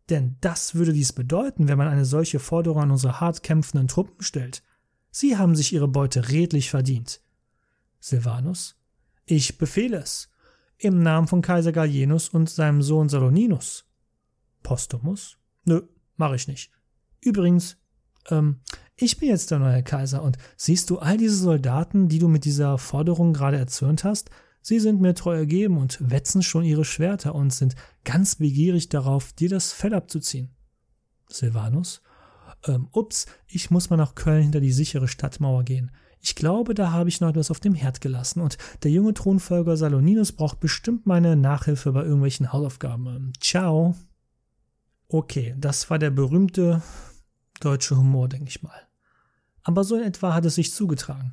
Denn 0.10 0.38
das 0.41 0.75
würde 0.75 0.93
dies 0.93 1.13
bedeuten, 1.13 1.67
wenn 1.67 1.77
man 1.77 1.88
eine 1.88 2.06
solche 2.06 2.39
Forderung 2.39 2.82
an 2.82 2.91
unsere 2.91 3.19
hart 3.19 3.43
kämpfenden 3.43 3.88
Truppen 3.88 4.21
stellt. 4.21 4.63
Sie 5.12 5.38
haben 5.38 5.56
sich 5.56 5.73
ihre 5.73 5.88
Beute 5.88 6.29
redlich 6.29 6.69
verdient. 6.69 7.21
Silvanus? 7.99 8.75
Ich 9.25 9.58
befehle 9.58 9.97
es 9.97 10.29
im 10.83 11.01
Namen 11.01 11.27
von 11.27 11.41
Kaiser 11.41 11.71
Gallienus 11.71 12.29
und 12.29 12.49
seinem 12.49 12.81
Sohn 12.81 13.09
Saloninus. 13.09 13.85
Postumus? 14.63 15.37
Nö, 15.65 15.81
mach 16.17 16.33
ich 16.33 16.47
nicht. 16.47 16.71
Übrigens, 17.21 17.77
ähm, 18.29 18.59
ich 18.95 19.17
bin 19.17 19.29
jetzt 19.29 19.51
der 19.51 19.59
neue 19.59 19.83
Kaiser 19.83 20.21
und 20.23 20.37
siehst 20.57 20.89
du 20.89 20.99
all 20.99 21.17
diese 21.17 21.37
Soldaten, 21.37 22.09
die 22.09 22.19
du 22.19 22.27
mit 22.27 22.45
dieser 22.45 22.77
Forderung 22.77 23.33
gerade 23.33 23.57
erzürnt 23.57 24.03
hast? 24.03 24.29
Sie 24.61 24.79
sind 24.79 25.01
mir 25.01 25.13
treu 25.13 25.35
ergeben 25.35 25.77
und 25.77 26.09
wetzen 26.09 26.41
schon 26.41 26.63
ihre 26.63 26.85
Schwerter 26.85 27.35
und 27.35 27.53
sind 27.53 27.75
ganz 28.03 28.35
begierig 28.35 28.89
darauf, 28.89 29.33
dir 29.33 29.49
das 29.49 29.71
Fell 29.71 29.93
abzuziehen. 29.93 30.55
Silvanus? 31.27 32.01
Ähm, 32.65 32.87
ups, 32.91 33.25
ich 33.47 33.71
muss 33.71 33.89
mal 33.89 33.97
nach 33.97 34.15
Köln 34.15 34.43
hinter 34.43 34.61
die 34.61 34.71
sichere 34.71 35.07
Stadtmauer 35.07 35.63
gehen. 35.63 35.91
Ich 36.25 36.36
glaube, 36.36 36.73
da 36.73 36.93
habe 36.93 37.09
ich 37.09 37.19
noch 37.19 37.27
etwas 37.27 37.51
auf 37.51 37.59
dem 37.59 37.73
Herd 37.73 37.99
gelassen 37.99 38.39
und 38.39 38.57
der 38.83 38.91
junge 38.91 39.13
Thronfolger 39.13 39.75
Saloninus 39.75 40.31
braucht 40.31 40.62
bestimmt 40.62 41.05
meine 41.05 41.36
Nachhilfe 41.36 41.91
bei 41.91 42.03
irgendwelchen 42.03 42.53
Hausaufgaben. 42.53 43.33
Ciao. 43.41 43.93
Okay, 45.09 45.53
das 45.57 45.89
war 45.89 45.99
der 45.99 46.12
berühmte 46.12 46.81
deutsche 47.59 47.97
Humor, 47.97 48.29
denke 48.29 48.47
ich 48.47 48.63
mal. 48.63 48.88
Aber 49.63 49.83
so 49.83 49.97
in 49.97 50.03
etwa 50.03 50.33
hat 50.33 50.45
es 50.45 50.55
sich 50.55 50.73
zugetragen. 50.73 51.31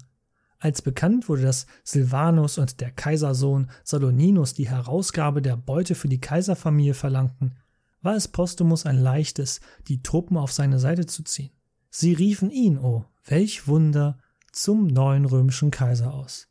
Als 0.59 0.83
bekannt 0.83 1.29
wurde, 1.29 1.43
dass 1.43 1.69
Silvanus 1.85 2.59
und 2.59 2.81
der 2.81 2.91
Kaisersohn 2.91 3.71
Saloninus 3.85 4.55
die 4.55 4.69
Herausgabe 4.69 5.41
der 5.41 5.57
Beute 5.57 5.95
für 5.95 6.09
die 6.09 6.21
Kaiserfamilie 6.21 6.95
verlangten, 6.95 7.55
war 8.03 8.17
es 8.17 8.27
Postumus 8.27 8.87
ein 8.87 8.99
leichtes, 8.99 9.61
die 9.87 10.03
Truppen 10.03 10.37
auf 10.37 10.51
seine 10.51 10.81
Seite 10.81 11.07
zu 11.07 11.23
ziehen. 11.23 11.53
Sie 11.91 12.13
riefen 12.13 12.51
ihn, 12.51 12.77
oh, 12.77 13.05
welch 13.25 13.69
Wunder, 13.69 14.19
zum 14.53 14.87
neuen 14.87 15.25
römischen 15.25 15.71
Kaiser 15.71 16.15
aus. 16.15 16.49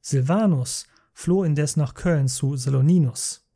Silvanus 0.00 0.86
floh 1.12 1.44
indes 1.44 1.76
nach 1.76 1.94
Köln 1.94 2.28
zu 2.28 2.56
Saloninus. 2.56 3.46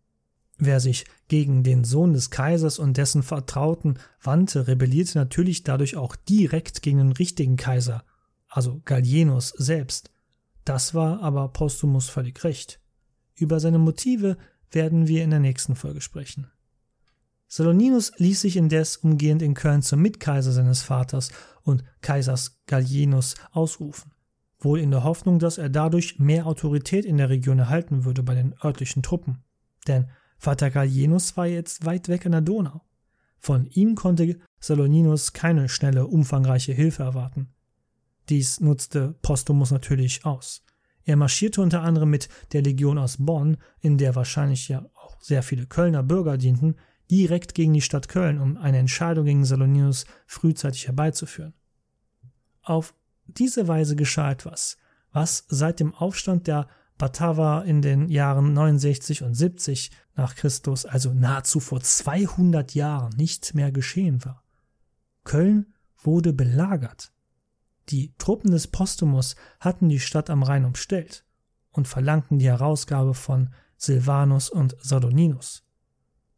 Wer 0.58 0.80
sich 0.80 1.06
gegen 1.28 1.62
den 1.62 1.84
Sohn 1.84 2.12
des 2.12 2.30
Kaisers 2.30 2.78
und 2.78 2.96
dessen 2.96 3.22
Vertrauten 3.22 3.98
wandte, 4.22 4.66
rebellierte 4.66 5.16
natürlich 5.16 5.62
dadurch 5.62 5.96
auch 5.96 6.16
direkt 6.16 6.82
gegen 6.82 6.98
den 6.98 7.12
richtigen 7.12 7.56
Kaiser, 7.56 8.04
also 8.48 8.82
Gallienus 8.84 9.48
selbst. 9.56 10.10
Das 10.64 10.94
war 10.94 11.22
aber 11.22 11.48
Postumus 11.48 12.10
völlig 12.10 12.44
recht. 12.44 12.80
Über 13.34 13.58
seine 13.58 13.78
Motive 13.78 14.36
werden 14.70 15.06
wir 15.08 15.24
in 15.24 15.30
der 15.30 15.40
nächsten 15.40 15.76
Folge 15.76 16.02
sprechen. 16.02 16.50
Saloninus 17.52 18.12
ließ 18.16 18.42
sich 18.42 18.56
indes 18.56 18.98
umgehend 18.98 19.42
in 19.42 19.54
Köln 19.54 19.82
zum 19.82 20.00
Mitkaiser 20.02 20.52
seines 20.52 20.82
Vaters 20.82 21.32
und 21.64 21.82
Kaisers 22.00 22.60
Gallienus 22.68 23.34
ausrufen, 23.50 24.12
wohl 24.60 24.78
in 24.78 24.92
der 24.92 25.02
Hoffnung, 25.02 25.40
dass 25.40 25.58
er 25.58 25.68
dadurch 25.68 26.20
mehr 26.20 26.46
Autorität 26.46 27.04
in 27.04 27.16
der 27.16 27.28
Region 27.28 27.58
erhalten 27.58 28.04
würde 28.04 28.22
bei 28.22 28.36
den 28.36 28.54
örtlichen 28.64 29.02
Truppen. 29.02 29.42
Denn 29.88 30.06
Vater 30.38 30.70
Gallienus 30.70 31.36
war 31.36 31.48
jetzt 31.48 31.84
weit 31.84 32.08
weg 32.08 32.24
an 32.24 32.32
der 32.32 32.40
Donau. 32.40 32.82
Von 33.40 33.66
ihm 33.66 33.96
konnte 33.96 34.38
Saloninus 34.60 35.32
keine 35.32 35.68
schnelle, 35.68 36.06
umfangreiche 36.06 36.72
Hilfe 36.72 37.02
erwarten. 37.02 37.48
Dies 38.28 38.60
nutzte 38.60 39.16
Postumus 39.22 39.72
natürlich 39.72 40.24
aus. 40.24 40.62
Er 41.02 41.16
marschierte 41.16 41.62
unter 41.62 41.82
anderem 41.82 42.10
mit 42.10 42.28
der 42.52 42.62
Legion 42.62 42.96
aus 42.96 43.16
Bonn, 43.18 43.56
in 43.80 43.98
der 43.98 44.14
wahrscheinlich 44.14 44.68
ja 44.68 44.86
auch 44.94 45.20
sehr 45.20 45.42
viele 45.42 45.66
Kölner 45.66 46.04
Bürger 46.04 46.38
dienten, 46.38 46.76
direkt 47.10 47.54
gegen 47.54 47.72
die 47.72 47.80
Stadt 47.80 48.08
Köln, 48.08 48.38
um 48.38 48.56
eine 48.56 48.78
Entscheidung 48.78 49.24
gegen 49.24 49.44
Saloninus 49.44 50.04
frühzeitig 50.26 50.86
herbeizuführen. 50.86 51.54
Auf 52.62 52.94
diese 53.26 53.68
Weise 53.68 53.96
geschah 53.96 54.30
etwas. 54.30 54.76
was 55.12 55.44
seit 55.48 55.80
dem 55.80 55.92
Aufstand 55.92 56.46
der 56.46 56.68
Bataver 56.96 57.64
in 57.64 57.82
den 57.82 58.08
Jahren 58.08 58.52
69 58.52 59.24
und 59.24 59.34
70 59.34 59.90
nach 60.14 60.36
Christus, 60.36 60.84
also 60.84 61.12
nahezu 61.12 61.58
vor 61.58 61.80
200 61.80 62.74
Jahren, 62.74 63.16
nicht 63.16 63.54
mehr 63.54 63.72
geschehen 63.72 64.24
war. 64.24 64.44
Köln 65.24 65.74
wurde 65.98 66.32
belagert. 66.32 67.12
Die 67.88 68.14
Truppen 68.18 68.52
des 68.52 68.68
Postumus 68.68 69.34
hatten 69.58 69.88
die 69.88 69.98
Stadt 69.98 70.30
am 70.30 70.44
Rhein 70.44 70.64
umstellt 70.64 71.24
und 71.72 71.88
verlangten 71.88 72.38
die 72.38 72.46
Herausgabe 72.46 73.14
von 73.14 73.52
Silvanus 73.76 74.48
und 74.48 74.76
Saturninus. 74.80 75.64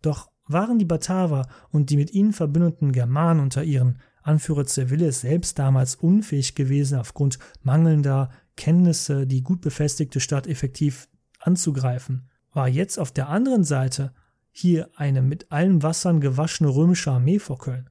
Doch 0.00 0.31
waren 0.46 0.78
die 0.78 0.84
Bataver 0.84 1.48
und 1.70 1.90
die 1.90 1.96
mit 1.96 2.12
ihnen 2.12 2.32
verbündeten 2.32 2.92
Germanen 2.92 3.40
unter 3.40 3.62
ihren 3.62 3.98
Anführer 4.22 4.66
Civilis 4.66 5.20
selbst 5.20 5.58
damals 5.58 5.96
unfähig 5.96 6.54
gewesen, 6.54 6.98
aufgrund 6.98 7.38
mangelnder 7.62 8.30
Kenntnisse 8.56 9.26
die 9.26 9.42
gut 9.42 9.60
befestigte 9.60 10.20
Stadt 10.20 10.46
effektiv 10.46 11.08
anzugreifen, 11.40 12.28
war 12.52 12.68
jetzt 12.68 12.98
auf 12.98 13.10
der 13.10 13.28
anderen 13.28 13.64
Seite 13.64 14.12
hier 14.50 14.90
eine 14.94 15.22
mit 15.22 15.50
allen 15.50 15.82
Wassern 15.82 16.20
gewaschene 16.20 16.68
römische 16.68 17.10
Armee 17.10 17.38
vor 17.38 17.58
Köln, 17.58 17.90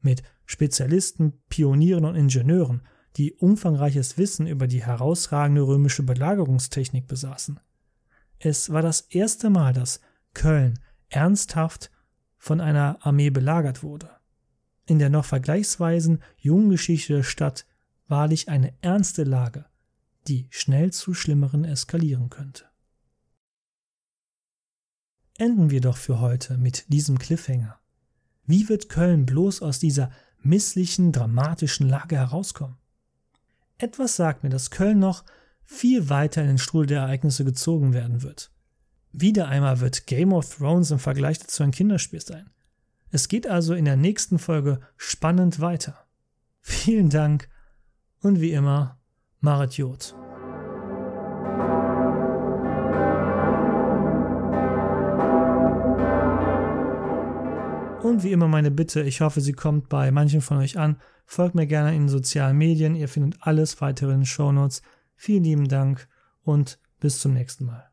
mit 0.00 0.22
Spezialisten, 0.46 1.34
Pionieren 1.48 2.04
und 2.04 2.14
Ingenieuren, 2.14 2.82
die 3.16 3.34
umfangreiches 3.34 4.16
Wissen 4.16 4.46
über 4.46 4.66
die 4.66 4.84
herausragende 4.84 5.62
römische 5.62 6.02
Belagerungstechnik 6.02 7.06
besaßen. 7.06 7.60
Es 8.38 8.70
war 8.70 8.82
das 8.82 9.02
erste 9.02 9.50
Mal, 9.50 9.72
dass 9.72 10.00
Köln 10.34 10.78
ernsthaft 11.08 11.90
von 12.36 12.60
einer 12.60 12.98
Armee 13.00 13.30
belagert 13.30 13.82
wurde. 13.82 14.10
In 14.86 14.98
der 14.98 15.10
noch 15.10 15.24
vergleichsweise 15.24 16.18
jungen 16.36 16.70
Geschichte 16.70 17.14
der 17.14 17.22
Stadt 17.22 17.66
wahrlich 18.06 18.48
eine 18.48 18.72
ernste 18.80 19.24
Lage, 19.24 19.66
die 20.26 20.46
schnell 20.50 20.92
zu 20.92 21.14
schlimmeren 21.14 21.64
eskalieren 21.64 22.30
könnte. 22.30 22.64
Enden 25.36 25.70
wir 25.70 25.80
doch 25.80 25.96
für 25.96 26.20
heute 26.20 26.58
mit 26.58 26.92
diesem 26.92 27.18
Cliffhanger. 27.18 27.78
Wie 28.44 28.68
wird 28.68 28.88
Köln 28.88 29.26
bloß 29.26 29.62
aus 29.62 29.78
dieser 29.78 30.10
misslichen, 30.40 31.12
dramatischen 31.12 31.88
Lage 31.88 32.16
herauskommen? 32.16 32.78
Etwas 33.76 34.16
sagt 34.16 34.42
mir, 34.42 34.50
dass 34.50 34.70
Köln 34.70 34.98
noch 34.98 35.24
viel 35.64 36.08
weiter 36.08 36.40
in 36.40 36.48
den 36.48 36.58
Strudel 36.58 36.88
der 36.88 37.02
Ereignisse 37.02 37.44
gezogen 37.44 37.92
werden 37.92 38.22
wird. 38.22 38.50
Wieder 39.20 39.48
einmal 39.48 39.80
wird 39.80 40.06
Game 40.06 40.32
of 40.32 40.48
Thrones 40.54 40.92
im 40.92 41.00
Vergleich 41.00 41.40
dazu 41.40 41.64
ein 41.64 41.72
Kinderspiel 41.72 42.20
sein. 42.20 42.50
Es 43.10 43.26
geht 43.26 43.48
also 43.48 43.74
in 43.74 43.84
der 43.84 43.96
nächsten 43.96 44.38
Folge 44.38 44.78
spannend 44.96 45.58
weiter. 45.58 46.06
Vielen 46.60 47.10
Dank 47.10 47.48
und 48.20 48.40
wie 48.40 48.52
immer, 48.52 49.00
Marit 49.40 49.72
Jod. 49.76 50.14
Und 58.04 58.22
wie 58.22 58.30
immer 58.30 58.46
meine 58.46 58.70
Bitte, 58.70 59.02
ich 59.02 59.20
hoffe, 59.20 59.40
sie 59.40 59.52
kommt 59.52 59.88
bei 59.88 60.12
manchen 60.12 60.42
von 60.42 60.58
euch 60.58 60.78
an. 60.78 61.00
Folgt 61.26 61.56
mir 61.56 61.66
gerne 61.66 61.92
in 61.92 62.02
den 62.02 62.08
sozialen 62.08 62.56
Medien, 62.56 62.94
ihr 62.94 63.08
findet 63.08 63.42
alles 63.42 63.80
weitere 63.80 64.12
in 64.12 64.20
den 64.20 64.26
Shownotes. 64.26 64.80
Vielen 65.16 65.42
lieben 65.42 65.66
Dank 65.66 66.06
und 66.44 66.78
bis 67.00 67.18
zum 67.18 67.32
nächsten 67.32 67.64
Mal. 67.64 67.90